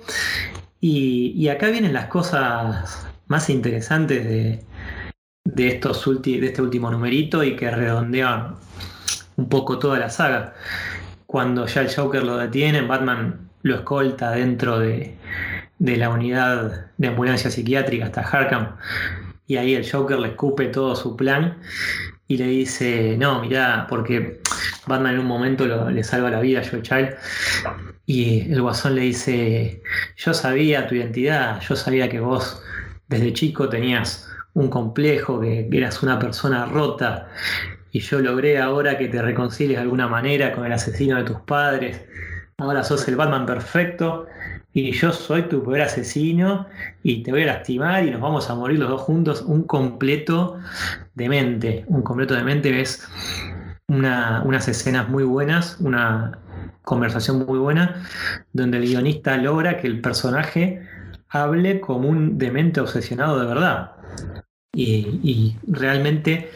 [0.79, 4.63] Y, acá vienen las cosas más interesantes de,
[5.43, 8.55] de, estos de este último numerito y que redondean
[9.35, 10.55] un poco toda la saga.
[11.25, 15.17] Cuando ya el Joker lo detiene, Batman lo escolta dentro de,
[15.79, 18.77] de la unidad de ambulancia psiquiátrica hasta Harkham
[19.47, 21.57] y ahí el Joker le escupe todo su plan
[22.27, 24.41] y le dice, no, mirá, porque
[24.86, 27.15] Batman en un momento le salva la vida a Joe Child.
[28.05, 29.81] Y el guasón le dice,
[30.17, 32.62] yo sabía tu identidad, yo sabía que vos
[33.07, 37.29] desde chico tenías un complejo, que eras una persona rota,
[37.91, 41.39] y yo logré ahora que te reconcilies de alguna manera con el asesino de tus
[41.41, 42.01] padres.
[42.59, 44.25] Ahora sos el Batman perfecto
[44.73, 46.65] y yo soy tu poder asesino
[47.03, 49.43] y te voy a lastimar y nos vamos a morir los dos juntos.
[49.43, 50.59] Un completo
[51.13, 51.85] demente.
[51.87, 53.07] Un completo demente es
[53.87, 56.39] una, unas escenas muy buenas, una
[56.81, 58.03] conversación muy buena,
[58.53, 60.81] donde el guionista logra que el personaje
[61.29, 63.91] hable como un demente obsesionado de verdad.
[64.73, 66.51] Y, realmente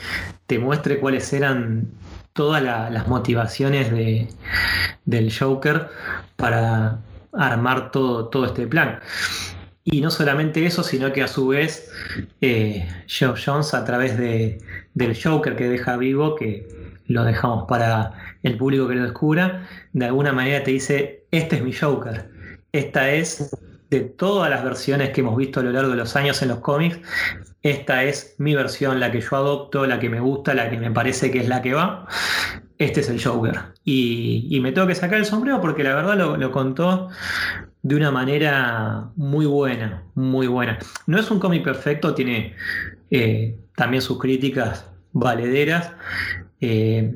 [0.45, 1.87] te muestre cuáles eran
[2.33, 4.27] todas las motivaciones de,
[5.05, 5.89] del Joker
[6.35, 6.99] para
[7.33, 8.99] armar todo, todo este plan.
[9.83, 11.91] Y no solamente eso, sino que a su vez
[12.39, 14.59] eh, Joe Jones a través de,
[14.93, 16.67] del Joker que deja vivo, que
[17.07, 18.13] lo dejamos para
[18.43, 22.29] el público que lo descubra, de alguna manera te dice, este es mi Joker.
[22.71, 23.55] Esta es,
[23.89, 26.59] de todas las versiones que hemos visto a lo largo de los años en los
[26.59, 26.99] cómics,
[27.63, 30.91] esta es mi versión, la que yo adopto, la que me gusta, la que me
[30.91, 32.07] parece que es la que va
[32.85, 33.59] este es el Joker.
[33.85, 37.09] Y, me tengo que sacar el sombrero porque la verdad lo, contó
[37.83, 40.79] de una manera muy buena, muy buena.
[41.05, 42.55] No es un cómic perfecto, tiene
[43.11, 45.91] eh, también sus críticas valederas.
[46.59, 47.13] Eh,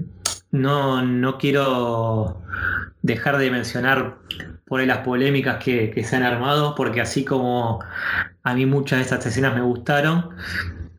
[0.51, 2.41] no, no, quiero
[3.01, 4.19] dejar de mencionar
[4.65, 7.79] por las polémicas que, se han armado, porque así como
[8.45, 10.29] a mí muchas de estas escenas me gustaron,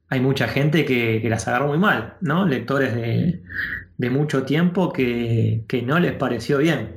[0.08, 2.44] hay mucha gente que, que las agarró muy mal, ¿no?
[2.44, 6.96] Lectores de, mucho tiempo que, no les pareció bien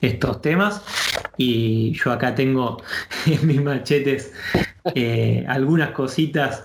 [0.00, 0.82] estos temas
[1.36, 2.82] y yo acá tengo
[3.26, 4.32] en mis machetes
[4.94, 6.64] eh, algunas cositas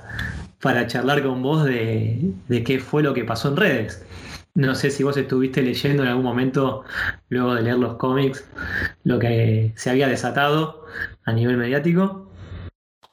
[0.60, 4.06] para charlar con vos de, de, qué fue lo que pasó en redes.
[4.56, 6.84] No sé si vos estuviste leyendo en algún momento,
[7.30, 8.46] luego de leer los cómics,
[9.04, 10.86] lo que se había desatado
[11.26, 12.23] a nivel mediático.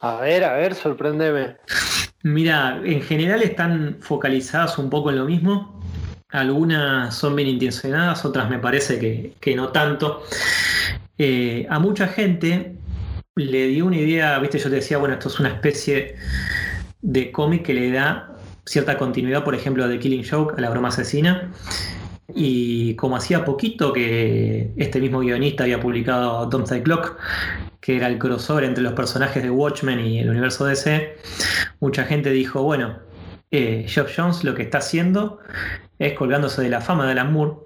[0.00, 1.56] A ver, a ver, sorpréndeme.
[2.22, 5.80] Mira, en general están focalizadas un poco en lo mismo.
[6.30, 10.22] Algunas son bien intencionadas, otras me parece que, no tanto.
[11.18, 12.76] Eh, a mucha gente
[13.36, 16.16] le dio una idea, viste, yo te decía, bueno, esto es una especie
[17.02, 20.88] de cómic que le da cierta continuidad, por ejemplo, de Killing Joke a la broma
[20.88, 21.50] asesina.
[22.34, 27.16] Y como hacía poquito que este mismo guionista había publicado Side Clock,
[27.80, 31.16] que era el crossover entre los personajes de Watchmen y el universo DC,
[31.80, 32.98] mucha gente dijo, bueno,
[33.50, 35.40] eh, Jones lo que está haciendo
[35.98, 37.56] es colgándose de la fama de Alan Moore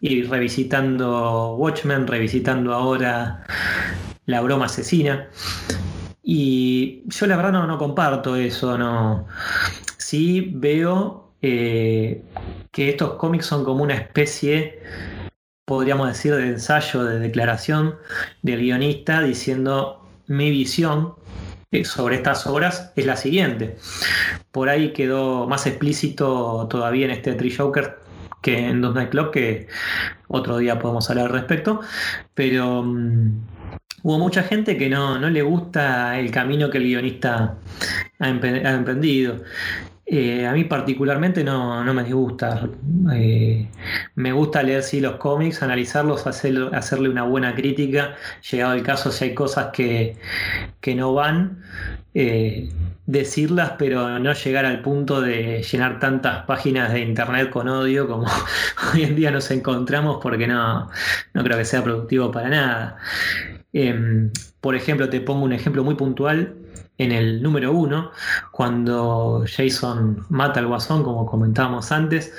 [0.00, 3.44] y revisitando Watchmen, revisitando ahora
[4.26, 5.28] La broma asesina.
[6.22, 9.26] Y yo la verdad no, no comparto eso, no.
[9.96, 12.24] Sí veo eh,
[12.76, 14.80] que estos cómics son como una especie,
[15.64, 17.94] podríamos decir, de ensayo, de declaración
[18.42, 21.14] del guionista diciendo mi visión
[21.70, 23.78] eh, sobre estas obras es la siguiente.
[24.52, 27.98] Por ahí quedó más explícito todavía en este Tree Joker
[28.42, 29.68] que en Dos Night Club, que
[30.28, 31.80] otro día podemos hablar al respecto,
[32.34, 33.40] pero mm,
[34.02, 37.56] hubo mucha gente que no, le gusta el camino que el guionista
[38.18, 39.44] ha, emprendido.
[40.08, 42.68] Eh, a mí particularmente no, me disgusta.
[43.12, 43.68] Eh,
[44.14, 48.14] me gusta leer sí los cómics, analizarlos, hacerle una buena crítica.
[48.50, 50.16] Llegado el caso, si hay cosas que,
[50.94, 51.62] no van,
[52.14, 52.70] eh,
[53.06, 58.26] decirlas, pero no llegar al punto de llenar tantas páginas de internet con odio como
[58.94, 60.88] hoy en día nos encontramos, porque no,
[61.34, 62.96] no creo que sea productivo para nada.
[63.72, 66.65] Em, por ejemplo, te pongo un ejemplo muy puntual
[66.98, 68.10] en el número uno,
[68.50, 72.32] cuando Jason mata al guasón, como comentábamos antes,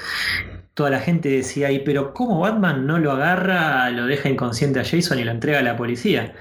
[0.78, 4.84] toda la gente decía ahí, pero ¿cómo Batman no lo agarra, lo deja inconsciente a
[4.84, 6.36] Jason y lo entrega a la policía?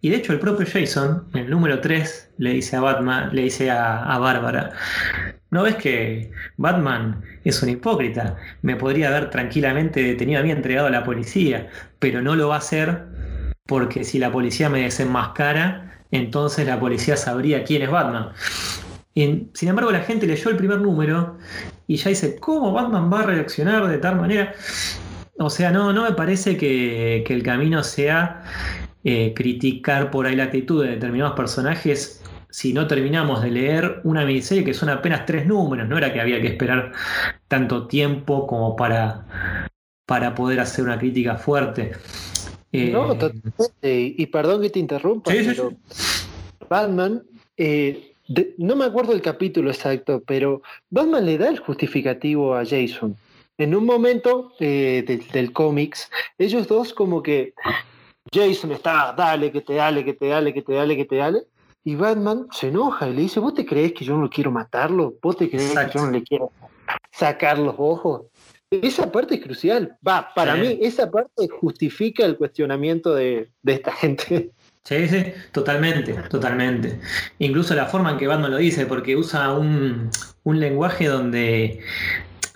[0.00, 3.42] Y de hecho el propio Jason, en el número 3, le dice a Batman, le
[3.42, 4.70] dice a, Bárbara,
[5.50, 8.36] ¿no ves que Batman es un hipócrita?
[8.62, 12.54] Me podría haber tranquilamente detenido a mí entregado a la policía, pero no lo va
[12.54, 13.06] a hacer
[13.66, 18.28] porque si la policía me desenmascara, entonces la policía sabría quién es Batman.
[19.14, 21.38] sin embargo, la gente leyó el primer número
[21.88, 24.54] y ya dice, ¿cómo Batman va a reaccionar de tal manera?
[25.38, 28.44] O sea, no, no me parece que, el camino sea
[29.04, 32.22] eh, criticar por ahí la actitud de determinados personajes
[32.52, 36.20] si no terminamos de leer una miniserie que son apenas tres números, no era que
[36.20, 36.92] había que esperar
[37.48, 39.66] tanto tiempo como para,
[40.06, 41.92] para poder hacer una crítica fuerte
[42.72, 44.14] no, eh, totalmente.
[44.16, 45.72] Y perdón que te interrumpa, pero
[46.68, 47.22] Batman,
[47.56, 48.14] eh,
[48.58, 53.16] no me acuerdo el capítulo exacto, pero Batman le da el justificativo a Jason.
[53.58, 57.52] En un momento eh, del cómics, ellos dos como que
[58.32, 61.42] Jason está, dale, que te dale, que te dale, que te dale, que te dale.
[61.84, 65.14] Y Batman se enoja y le dice, ¿vos te crees que yo no quiero matarlo?
[65.20, 66.52] ¿Vos te crees que yo no le quiero
[67.10, 68.22] sacar los ojos?
[68.80, 69.96] Esa parte es crucial.
[70.06, 74.50] Va, para mí, esa parte justifica el cuestionamiento de, esta gente.
[74.84, 76.98] Sí, sí, totalmente, totalmente.
[77.38, 80.10] Incluso la forma en que Batman lo dice, porque usa un,
[80.42, 81.80] un lenguaje donde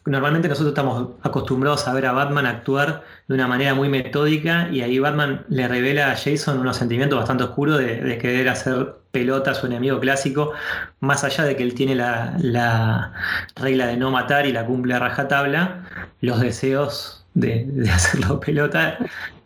[0.07, 4.81] normalmente nosotros estamos acostumbrados a ver a Batman actuar de una manera muy metódica y
[4.83, 9.55] ahí Batman le revela a Jason unos sentimientos bastante oscuros de, querer hacer pelota a
[9.55, 10.53] su enemigo clásico,
[11.01, 13.12] más allá de que él tiene la,
[13.57, 15.85] regla de no matar y la cumple a rajatabla,
[16.21, 18.99] los deseos de, hacerlo pelota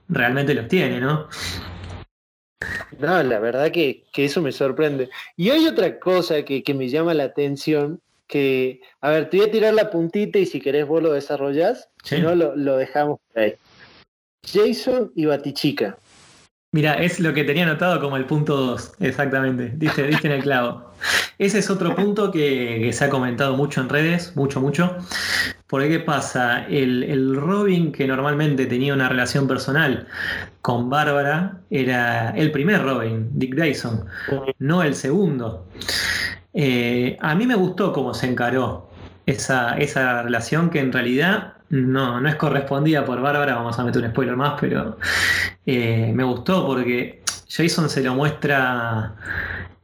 [0.09, 1.29] realmente los tiene, ¿no?
[2.99, 5.09] No, la verdad que, eso me sorprende.
[5.37, 9.47] Y hay otra cosa que, que me llama la atención, que, a ver, te voy
[9.49, 13.55] a tirar la puntita y si querés vos lo desarrollás, si no lo, dejamos ahí.
[14.47, 15.99] Jason y Batichica.
[16.73, 20.93] Mira, es lo que tenía anotado como el punto 2, exactamente, diste, en el clavo.
[21.37, 24.97] Ese es otro punto que, se ha comentado mucho en redes, mucho, mucho.
[25.67, 26.67] Porque ¿qué pasa?
[26.69, 30.07] El, el, Robin que normalmente tenía una relación personal
[30.61, 34.05] con Bárbara era el primer Robin, Dick Grayson,
[34.59, 35.67] no el segundo.
[36.53, 38.91] Eh, a mí me gustó cómo se encaró
[39.27, 44.03] esa, esa relación que en realidad no, no es correspondida por Bárbara, vamos a meter
[44.03, 44.99] un spoiler más, pero
[45.67, 49.15] eh, me gustó porque Jason se lo muestra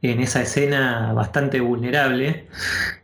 [0.01, 2.47] en esa escena bastante vulnerable.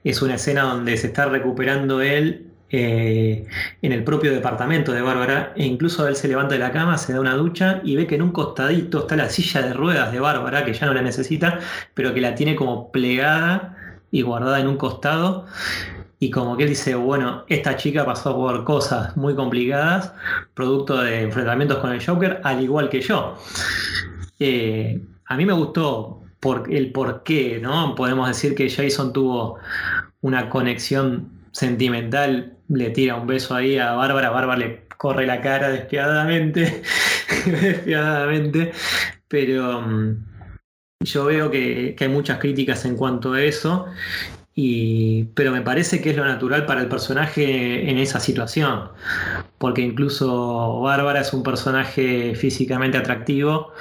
[0.03, 3.45] Es una escena donde se está recuperando él eh,
[3.83, 7.13] en el propio departamento de Bárbara e incluso él se levanta de la cama, se
[7.13, 10.19] da una ducha y ve que en un costadito está la silla de ruedas de
[10.19, 11.59] Bárbara, que ya no la necesita,
[11.93, 13.77] pero que la tiene como plegada
[14.09, 15.45] y guardada en un costado.
[16.17, 20.11] Y como que él dice, bueno, esta chica pasó por cosas muy complicadas,
[20.55, 23.37] producto de enfrentamientos con el Joker, al igual que yo.
[24.39, 27.93] Eh, a mí me gustó por el por qué, ¿no?
[27.93, 29.59] Podemos decir que Jason tuvo
[30.21, 35.69] una conexión sentimental le tira un beso ahí a Bárbara, Bárbara le corre la cara
[35.69, 36.81] despiadadamente,
[37.45, 38.71] despiadadamente,
[39.27, 40.25] pero mm,
[41.01, 43.87] yo veo que, hay muchas críticas en cuanto a eso
[44.55, 48.89] Y, pero me parece que es lo natural para el personaje en esa situación,
[49.57, 53.73] porque incluso Bárbara es un personaje físicamente atractivo,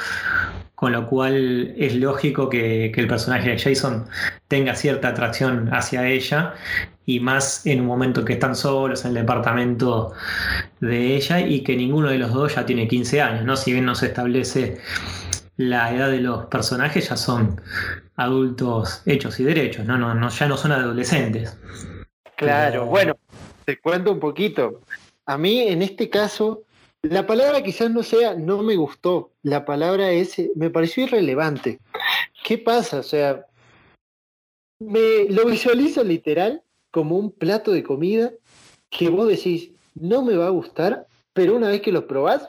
[0.75, 4.07] con lo cual es lógico que, el personaje de Jason
[4.49, 6.55] tenga cierta atracción hacia ella,
[7.05, 10.13] y más en un momento que están solos en el departamento
[10.81, 13.57] de ella y que ninguno de los dos ya tiene 15 años, ¿no?
[13.57, 14.79] Si bien no se establece
[15.57, 17.61] la edad de los personajes, ya son
[18.17, 19.99] adultos hechos y derechos, ¿no?
[19.99, 21.59] No, no ya no son adolescentes.
[22.37, 23.17] Claro, bueno,
[23.65, 24.81] te cuento un poquito.
[25.27, 26.65] A mí en este caso,
[27.03, 31.81] la palabra quizás no sea no me gustó, la palabra es me pareció irrelevante.
[32.45, 32.99] ¿Qué pasa?
[32.99, 33.47] O sea,
[34.79, 36.63] me lo visualizo literal
[36.93, 38.31] como un plato de comida
[38.89, 42.49] que vos decís, no me va a gustar, pero una vez que lo probás,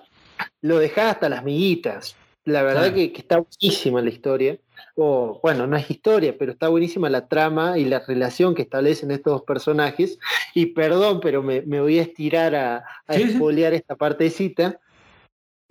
[0.62, 2.16] lo dejás hasta las miguitas.
[2.46, 4.60] La verdad que, está buenísima la historia.
[4.96, 9.12] O, bueno, no es historia, pero está buenísima la trama y la relación que establecen
[9.12, 10.20] estos dos personajes.
[10.54, 14.80] Y perdón, pero me, voy a estirar a, a esta partecita.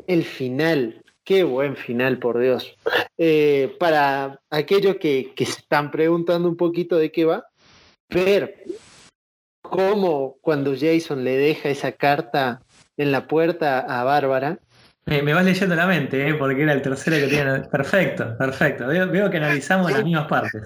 [0.06, 2.74] El final, qué buen final, por Dios.
[3.18, 7.44] Eh, para aquellos que, que se están preguntando un poquito de qué va,
[8.12, 8.64] ver
[9.62, 12.62] cómo cuando Jason le deja esa carta
[12.96, 14.58] en la puerta a Bárbara,
[15.04, 16.34] me vas leyendo la mente, ¿eh?
[16.34, 17.60] porque era el tercero que tiene.
[17.60, 18.86] Perfecto, perfecto.
[18.86, 20.62] Veo, que analizamos las mismas partes.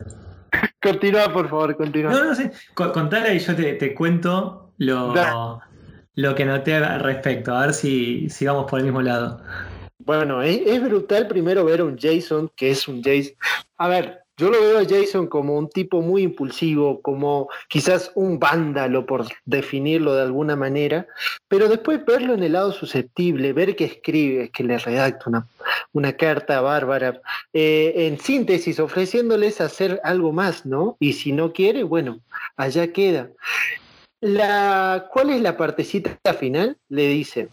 [0.80, 2.12] Continúa, por favor, continúa.
[2.12, 2.52] No, no sé.
[2.74, 5.14] Contale y yo te, cuento lo,
[6.14, 7.54] lo, que noté al respecto.
[7.54, 9.42] A ver si, si vamos por el mismo lado.
[9.98, 13.34] Bueno, es, es, brutal primero ver a un Jason que es un Jason.
[13.78, 18.38] A ver, yo lo veo a Jason como un tipo muy impulsivo, como quizás un
[18.38, 21.06] vándalo, por definirlo de alguna manera,
[21.48, 25.46] pero después verlo en el lado susceptible, ver que escribe, que le redacta una,
[25.92, 27.20] una carta bárbara,
[27.54, 30.96] eh, en síntesis, ofreciéndoles hacer algo más, ¿no?
[31.00, 32.20] Y si no quiere, bueno,
[32.56, 33.30] allá queda.
[34.20, 36.76] La, ¿Cuál es la partecita final?
[36.88, 37.48] Le dice,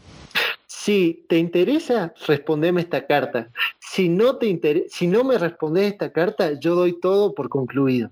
[0.84, 3.50] si te interesa, respondeme esta carta.
[3.80, 8.12] Si no, te si no me respondes esta carta, yo doy todo por concluido.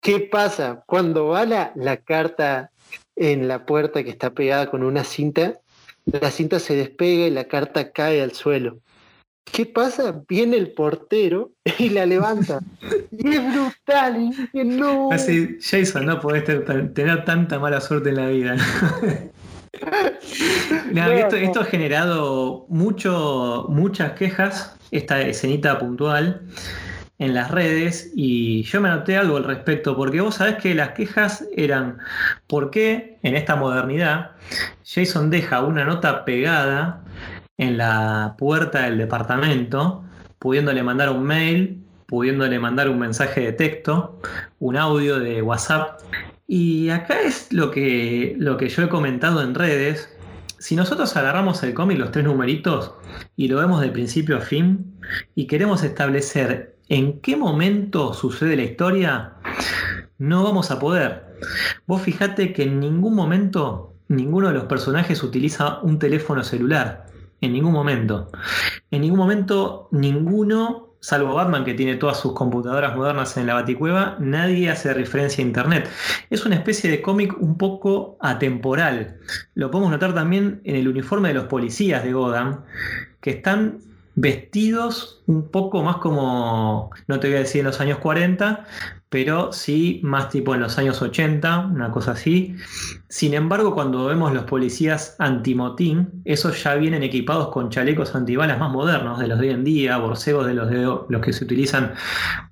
[0.00, 0.84] ¿Qué pasa?
[0.86, 2.70] Cuando va la, la carta
[3.16, 5.60] en la puerta que está pegada con una cinta,
[6.04, 8.78] la cinta se despega y la carta cae al suelo.
[9.44, 10.22] ¿Qué pasa?
[10.28, 12.60] Viene el portero y la levanta.
[13.10, 14.30] y es brutal.
[14.52, 15.10] Y no.
[15.10, 18.56] Así, Jason, no podés tener tanta mala suerte en la vida.
[21.40, 26.42] esto, ha generado mucho, muchas quejas, esta escenita puntual
[27.18, 30.90] en las redes y yo me anoté algo al respecto, porque vos sabés que las
[30.90, 31.98] quejas eran
[32.46, 34.32] por qué en esta modernidad
[34.84, 37.02] Jason deja una nota pegada
[37.58, 40.04] en la puerta del departamento,
[40.38, 44.20] pudiéndole mandar un mail, pudiéndole mandar un mensaje de texto,
[44.58, 46.00] un audio de WhatsApp
[46.46, 50.08] y acá es lo que, lo que yo he comentado en redes.
[50.58, 52.92] Si nosotros agarramos el cómic, los tres numeritos,
[53.36, 54.94] y lo vemos de principio a fin,
[55.34, 59.34] y queremos establecer en qué momento sucede la historia,
[60.18, 61.24] no vamos a poder.
[61.86, 67.06] Vos fijate que en ningún momento ninguno de los personajes utiliza un teléfono celular.
[67.40, 68.30] En ningún momento.
[68.90, 74.16] En ningún momento ninguno salvo Batman que tiene todas sus computadoras modernas en la baticueva,
[74.20, 75.90] nadie hace referencia a Internet.
[76.30, 79.18] Es una especie de cómic un poco atemporal.
[79.54, 82.60] Lo podemos notar también en el uniforme de los policías de Gotham,
[83.20, 83.80] que están
[84.14, 88.66] vestidos un poco más como, no te voy a decir en los años 40,
[89.08, 92.56] pero sí más tipo en los años 80, una cosa así.
[93.08, 98.70] Sin embargo, cuando vemos los policías antimotín, esos ya vienen equipados con chalecos antibalas más
[98.70, 101.92] modernos de los de hoy en día, borcegos de los, de los que se utilizan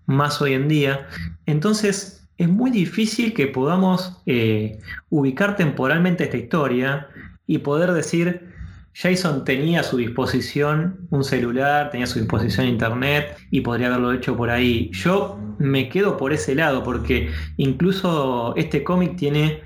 [0.06, 1.08] más hoy en día.
[1.46, 4.80] Entonces, es muy difícil que podamos eh,
[5.10, 7.08] ubicar temporalmente esta historia
[7.46, 8.49] y poder decir,
[8.92, 14.12] Jason tenía a su disposición un celular, tenía a su disposición internet y podría haberlo
[14.12, 14.90] hecho por ahí.
[14.92, 19.62] Yo me quedo por ese lado porque incluso este cómic tiene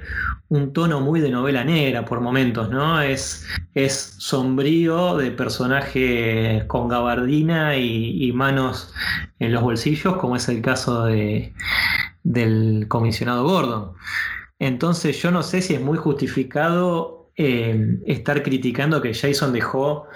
[0.48, 3.00] un tono muy de novela negra por momentos, ¿no?
[3.00, 8.92] Es, es sombrío de personaje con gabardina y, manos
[9.38, 11.54] en los bolsillos, como es el caso de,
[12.22, 13.92] del comisionado Gordon.
[14.58, 20.06] Entonces yo no sé si es muy justificado eh, estar criticando que Jason dejó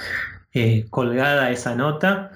[0.53, 2.33] eh, colgada esa nota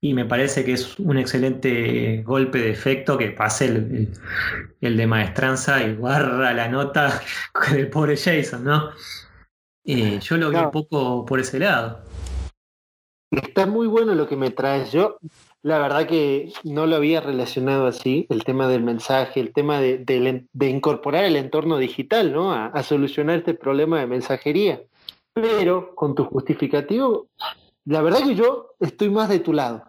[0.00, 3.66] y me parece que es un excelente golpe de efecto que pase
[4.80, 7.20] el, de maestranza y barra la nota
[7.72, 8.90] del pobre Jason, ¿no?
[9.84, 12.02] Eh, yo lo vi un poco por ese lado.
[13.30, 14.92] Está muy bueno lo que me traes.
[14.92, 15.18] Yo,
[15.66, 20.46] la verdad que no lo había relacionado así, el tema del mensaje, el tema de,
[20.60, 22.52] incorporar el entorno digital, ¿no?
[22.52, 24.80] A, solucionar este problema de mensajería.
[25.32, 27.26] Pero con tu justificativo,
[27.84, 29.82] la verdad que yo estoy más de tu lado.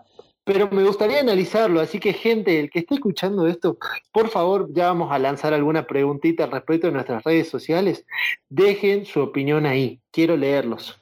[0.44, 3.78] Pero me gustaría analizarlo, así que gente, el que esté escuchando esto,
[4.12, 8.04] por favor, ya vamos a lanzar alguna preguntita al respecto de nuestras redes sociales.
[8.50, 11.00] Dejen su opinión ahí, quiero leerlos.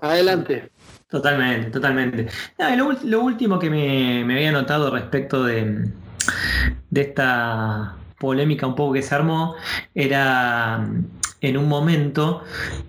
[0.00, 0.70] Adelante.
[1.08, 2.26] Totalmente, totalmente.
[3.04, 5.88] lo, último que me, había notado respecto de,
[6.92, 9.54] esta polémica un poco que se armó
[9.94, 10.84] era
[11.42, 12.42] en un momento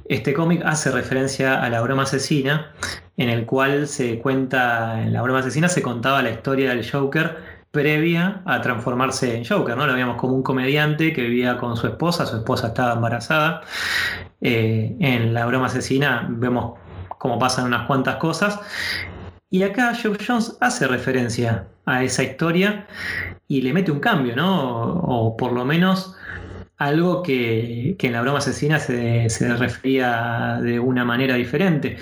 [0.05, 2.71] este cómic hace referencia a la broma asesina
[3.17, 7.37] en el cual se cuenta en la broma asesina se contaba la historia del Joker
[7.71, 9.85] previa a transformarse en Joker, ¿no?
[9.85, 13.61] Lo veíamos como un comediante que vivía con su esposa, su esposa estaba embarazada.
[14.41, 16.79] Eh, en la broma asesina vemos
[17.17, 18.59] como pasan unas cuantas cosas.
[19.49, 22.85] Y acá Geoff Jones hace referencia a esa historia
[23.47, 24.93] y le mete un cambio, ¿no?
[24.93, 26.15] O, por lo menos
[26.77, 31.97] algo que, en la broma asesina se, refería de una manera diferente.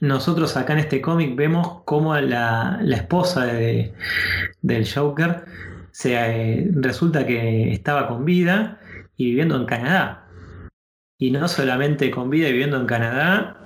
[0.00, 3.92] Nosotros acá en este cómic vemos cómo la, esposa de,
[4.62, 5.44] del Joker
[5.90, 8.78] se, eh, resulta que estaba con vida
[9.16, 10.28] y viviendo en Canadá.
[11.18, 13.65] Y no solamente con vida y viviendo en Canadá,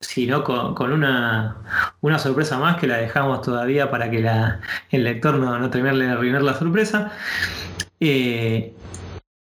[0.00, 1.56] sino con, una,
[2.00, 4.18] una, sorpresa más que la dejamos todavía para que
[4.90, 7.12] el lector no, no termine de arruinar la sorpresa.
[8.00, 8.74] Eh,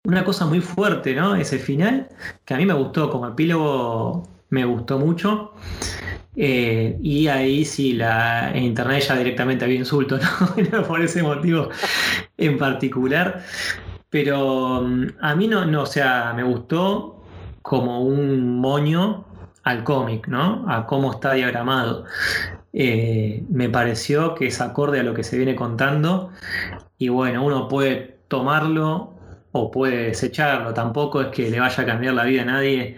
[0.04, 1.36] una cosa muy fuerte, ¿no?
[1.36, 2.10] Ese final,
[2.44, 5.54] que a mí me gustó, como epílogo me gustó mucho.
[6.36, 10.84] Eh, y ahí sí, la, en internet ya directamente había insulto, ¿no?
[10.88, 11.70] Por ese motivo
[12.38, 13.44] en particular.
[14.10, 17.24] Pero mm, a mí no, no, o sea, me gustó
[17.62, 19.26] como un moño
[19.64, 20.66] al cómic, ¿no?
[20.70, 22.06] A cómo está diagramado.
[22.74, 26.32] Eh, me pareció que es acorde a lo que se viene contando
[26.98, 29.14] y bueno, uno puede tomarlo
[29.52, 32.96] o puede desecharlo, tampoco es que le vaya a cambiar la vida a nadie,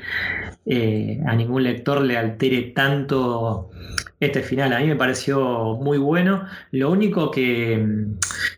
[0.67, 3.71] eh, a ningún lector le altere tanto
[4.19, 4.71] este final.
[4.73, 6.45] A mí me pareció muy bueno.
[6.71, 8.07] Lo único que,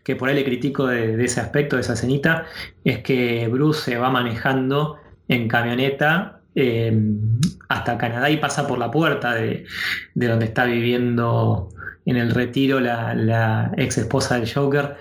[0.04, 2.44] que por ahí le critico de, de, ese aspecto, de esa cenita,
[2.84, 4.98] es que Bruce se va manejando
[5.28, 7.38] en camioneta Em,
[7.68, 9.66] hasta Canadá y pasa por la puerta de,
[10.14, 11.68] donde está viviendo
[12.06, 14.96] en el retiro la, ex esposa del Joker,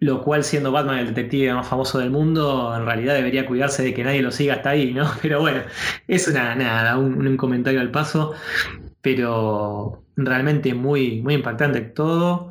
[0.00, 3.94] lo cual siendo Batman el detective más famoso del mundo, en realidad debería cuidarse de
[3.94, 5.10] que nadie lo siga hasta ahí, ¿no?
[5.22, 5.62] Pero bueno,
[6.08, 8.34] es una, nada, un comentario al paso
[9.02, 12.50] pero realmente muy, muy impactante todo.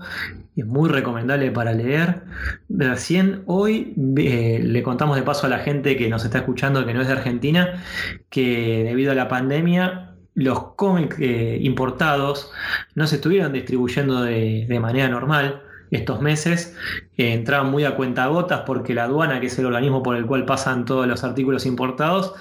[0.55, 2.23] Es muy recomendable para leer.
[2.67, 6.93] Recién hoy eh, le contamos de paso a la gente que nos está escuchando que
[6.93, 7.81] no es de Argentina
[8.29, 12.51] que debido a la pandemia los cómics eh, importados
[12.95, 15.61] no se estuvieron distribuyendo de, de manera normal
[15.91, 16.75] estos meses
[17.17, 20.85] entraban muy a cuentagotas porque la aduana, que es el organismo por el cual pasan
[20.85, 22.33] todos los artículos importados,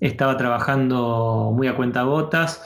[0.00, 2.64] estaba trabajando muy a cuentagotas,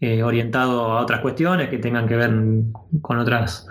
[0.00, 2.30] eh, orientado a otras cuestiones que tengan que ver
[3.02, 3.68] con otras,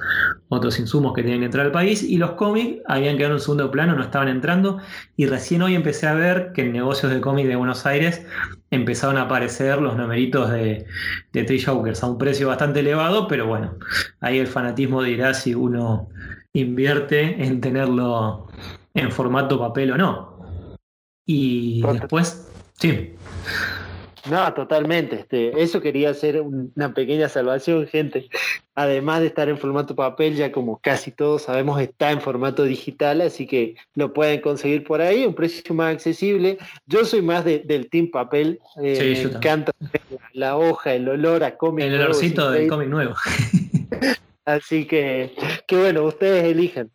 [0.50, 3.72] otros insumos que tienen que entrar al país, y los cómics habían quedado en segundo
[3.72, 4.80] plano, no estaban entrando,
[5.16, 8.26] y recién hoy empecé a ver que en negocios de cómics de Buenos Aires
[8.72, 10.86] empezaron a aparecer los numeritos de,
[11.34, 13.76] de Jokers a un precio bastante elevado, pero bueno,
[14.20, 16.10] ahí el fanatismo dirá si uno
[16.54, 18.48] invierte en tenerlo
[18.94, 20.40] en formato papel o no.
[21.26, 23.16] Y después, sí.
[24.30, 25.18] No, totalmente.
[25.18, 28.30] Este, eso quería hacer una pequeña salvación, gente.
[28.76, 33.22] Además de estar en formato papel, ya como casi todos sabemos, está en formato digital,
[33.22, 36.58] así que lo pueden conseguir por ahí, un precio más accesible.
[36.86, 38.60] Yo soy más del team papel.
[38.82, 39.72] Eh, me encanta
[40.34, 41.86] la, hoja, el olor a cómic.
[41.86, 43.16] El olorcito del cómic nuevo.
[44.46, 45.36] Así que,
[45.68, 46.90] que bueno, ustedes eligen.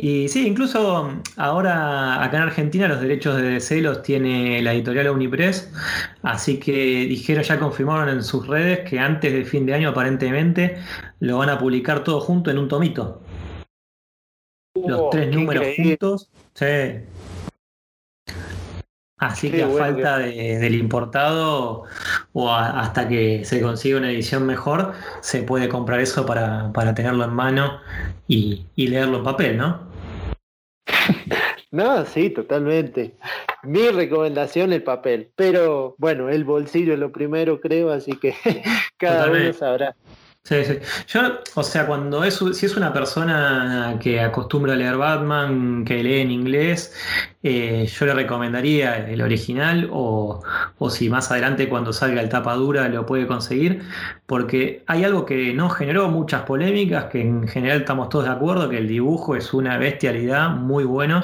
[0.00, 5.10] Y sí, incluso ahora acá en Argentina los derechos de DC los tiene la editorial
[5.10, 5.72] Unipress,
[6.22, 10.76] así que dijeron, ya confirmaron en sus redes que antes del fin de año aparentemente
[11.18, 13.20] lo van a publicar todo junto en un tomito.
[14.76, 16.30] los oh, tres números juntos.
[16.54, 16.66] Sí.
[19.18, 21.86] Así que a falta del importado
[22.34, 24.92] o hasta que se consiga una edición mejor,
[25.22, 27.80] se puede comprar eso para, tenerlo en mano
[28.28, 29.87] y, leerlo en papel, ¿no?
[31.78, 33.14] No, sí, totalmente.
[33.62, 38.34] Mi recomendación el papel, pero bueno, el bolsillo es lo primero, creo, así que
[38.96, 39.94] cada uno sabrá.
[40.44, 40.78] Sí, sí.
[41.08, 41.20] Yo,
[41.56, 46.20] o sea, cuando es, si es una persona que acostumbra a leer Batman, que lee
[46.20, 46.94] en inglés,
[47.42, 50.42] eh, yo le recomendaría el original o,
[50.78, 53.82] o, si más adelante cuando salga el tapa dura lo puede conseguir,
[54.24, 58.70] porque hay algo que no generó muchas polémicas, que en general estamos todos de acuerdo,
[58.70, 61.22] que el dibujo es una bestialidad muy bueno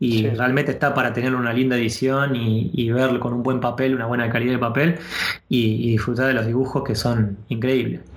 [0.00, 3.94] y realmente está para tener una linda edición y, y, verlo con un buen papel,
[3.94, 4.98] una buena calidad de papel
[5.48, 8.07] y disfrutar de los dibujos que son increíbles.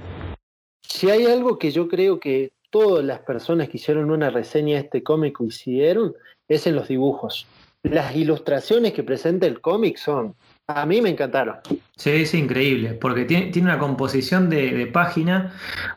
[0.94, 4.82] Si hay algo que yo creo que todas las personas que hicieron una reseña de
[4.82, 6.14] este cómic coincidieron,
[6.50, 7.48] es en los dibujos.
[7.82, 10.36] Las ilustraciones que presenta el cómic son,
[10.68, 11.56] a mí me encantaron.
[11.96, 15.54] Sí, es increíble, porque tiene, una composición de, página,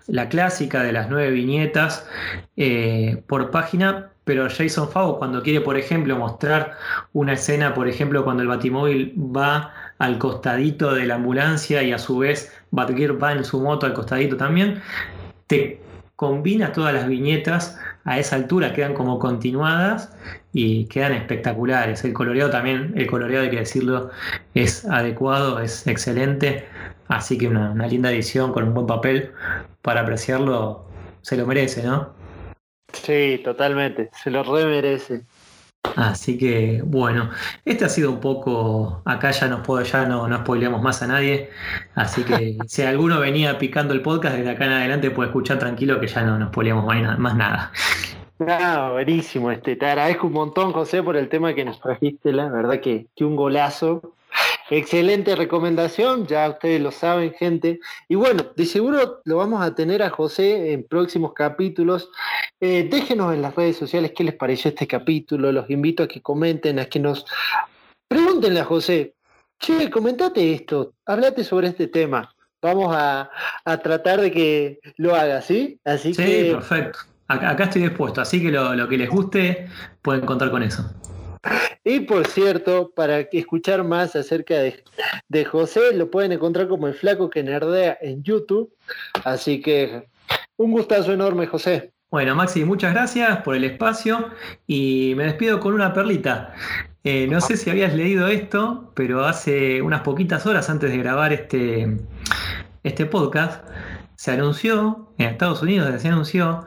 [0.07, 2.07] la clásica de las nueve viñetas
[2.57, 6.76] eh, por página, pero Jason Favo cuando quiere, por ejemplo, mostrar
[7.12, 11.99] una escena, por ejemplo, cuando el batimóvil va al costadito de la ambulancia y a
[11.99, 14.82] su vez Batgear va en su moto al costadito también,
[15.46, 15.80] te
[16.16, 20.16] combina todas las viñetas a esa altura, quedan como continuadas
[20.52, 22.04] y quedan espectaculares.
[22.04, 24.10] El coloreado también, el coloreado hay que decirlo,
[24.54, 26.66] es adecuado, es excelente,
[27.08, 29.32] así que una, una linda edición con un buen papel
[29.82, 30.86] para apreciarlo,
[31.22, 32.14] se lo merece, ¿no?
[32.92, 35.24] Sí, totalmente, se lo remerece.
[35.97, 37.30] Así que bueno,
[37.64, 41.07] este ha sido un poco, acá ya no puedo, ya no, no spoileamos más a
[41.07, 41.51] nadie,
[41.95, 46.01] así que si alguno venía picando el podcast desde acá en adelante puede escuchar tranquilo
[46.01, 46.85] que ya no nos spoileamos
[47.18, 47.70] más nada.
[48.41, 52.49] Ah, buenísimo, este, te agradezco un montón José por el tema que nos trajiste, la
[52.49, 54.14] verdad que, que un golazo.
[54.70, 57.80] Excelente recomendación, ya ustedes lo saben, gente.
[58.08, 62.10] Y bueno, de seguro lo vamos a tener a José en próximos capítulos.
[62.60, 65.52] Eh, déjenos en las redes sociales qué les pareció este capítulo.
[65.52, 67.26] Los invito a que comenten, a que nos
[68.08, 69.14] pregúntenle a José.
[69.58, 72.34] Che, comentate esto, hablate sobre este tema.
[72.62, 73.30] Vamos a,
[73.82, 75.78] tratar de que lo haga, ¿sí?
[75.84, 77.00] Así sí, perfecto.
[77.28, 79.68] Acá, estoy dispuesto, así que lo, lo que les guste
[80.00, 80.90] pueden contar con eso.
[81.84, 87.28] Y por cierto, para escuchar más acerca de, José, lo pueden encontrar como el flaco
[87.28, 88.72] que nerdea en YouTube.
[89.24, 90.09] Así que
[90.57, 91.92] un gustazo enorme, José.
[92.11, 94.30] Bueno, Maxi, muchas gracias por el espacio
[94.66, 96.55] y me despido con una perlita.
[97.03, 101.34] Eh, no sé si habías leído esto, pero hace unas poquitas horas antes de grabar
[101.34, 101.99] este,
[102.82, 103.62] este podcast,
[104.14, 106.66] se anunció, en Estados Unidos se anunció,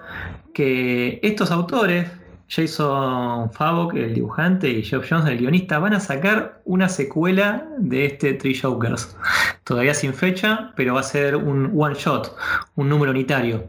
[0.53, 2.09] que estos autores,
[2.49, 8.05] Jason Favok, el dibujante, y Geoff Jones, el guionista, van a sacar una secuela de
[8.05, 9.15] este Three Jokers.
[9.63, 12.35] Todavía sin fecha, pero va a ser un one shot,
[12.75, 13.65] un número unitario.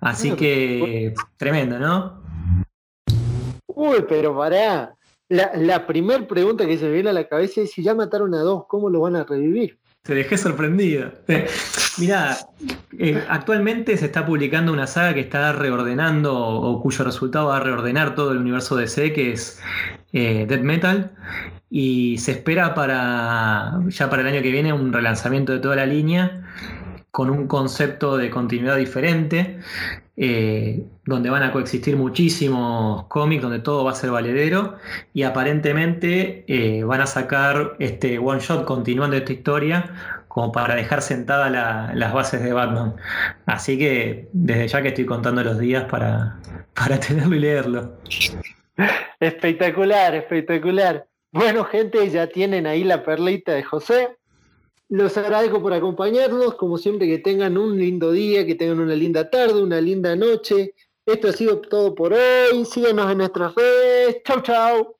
[0.00, 2.22] Así que tremendo, ¿no?
[3.66, 4.94] Uy, pero pará.
[5.28, 8.34] La, la primera pregunta que se me viene a la cabeza es si ya mataron
[8.34, 9.78] a dos, ¿cómo lo van a revivir?
[10.02, 11.12] Te dejé sorprendido.
[11.98, 12.36] Mirá,
[13.04, 17.60] eh, actualmente se está publicando una saga que está reordenando o cuyo resultado va a
[17.60, 19.60] reordenar todo el universo DC, que es
[20.12, 21.10] eh, Dead Metal.
[21.68, 25.86] Y se espera para ya para el año que viene un relanzamiento de toda la
[25.86, 26.42] línea
[27.10, 29.58] con un concepto de continuidad diferente,
[30.16, 34.76] eh, donde van a coexistir muchísimos cómics, donde todo va a ser valedero,
[35.12, 41.02] y aparentemente eh, van a sacar este one shot continuando esta historia como para dejar
[41.02, 41.52] sentadas
[41.94, 42.96] las bases de Batman.
[43.44, 46.40] Así que desde ya que estoy contando los días para,
[46.74, 47.98] para tenerlo y leerlo.
[49.20, 51.06] Espectacular, espectacular.
[51.32, 54.16] Bueno, gente, ya tienen ahí la perlita de José.
[54.88, 59.28] Los agradezco por acompañarnos, como siempre que tengan un lindo día, que tengan una linda
[59.28, 60.72] tarde, una linda noche.
[61.04, 62.64] Esto ha sido todo por hoy.
[62.64, 64.22] Síguenos en nuestras redes.
[64.24, 64.96] Chau, chau.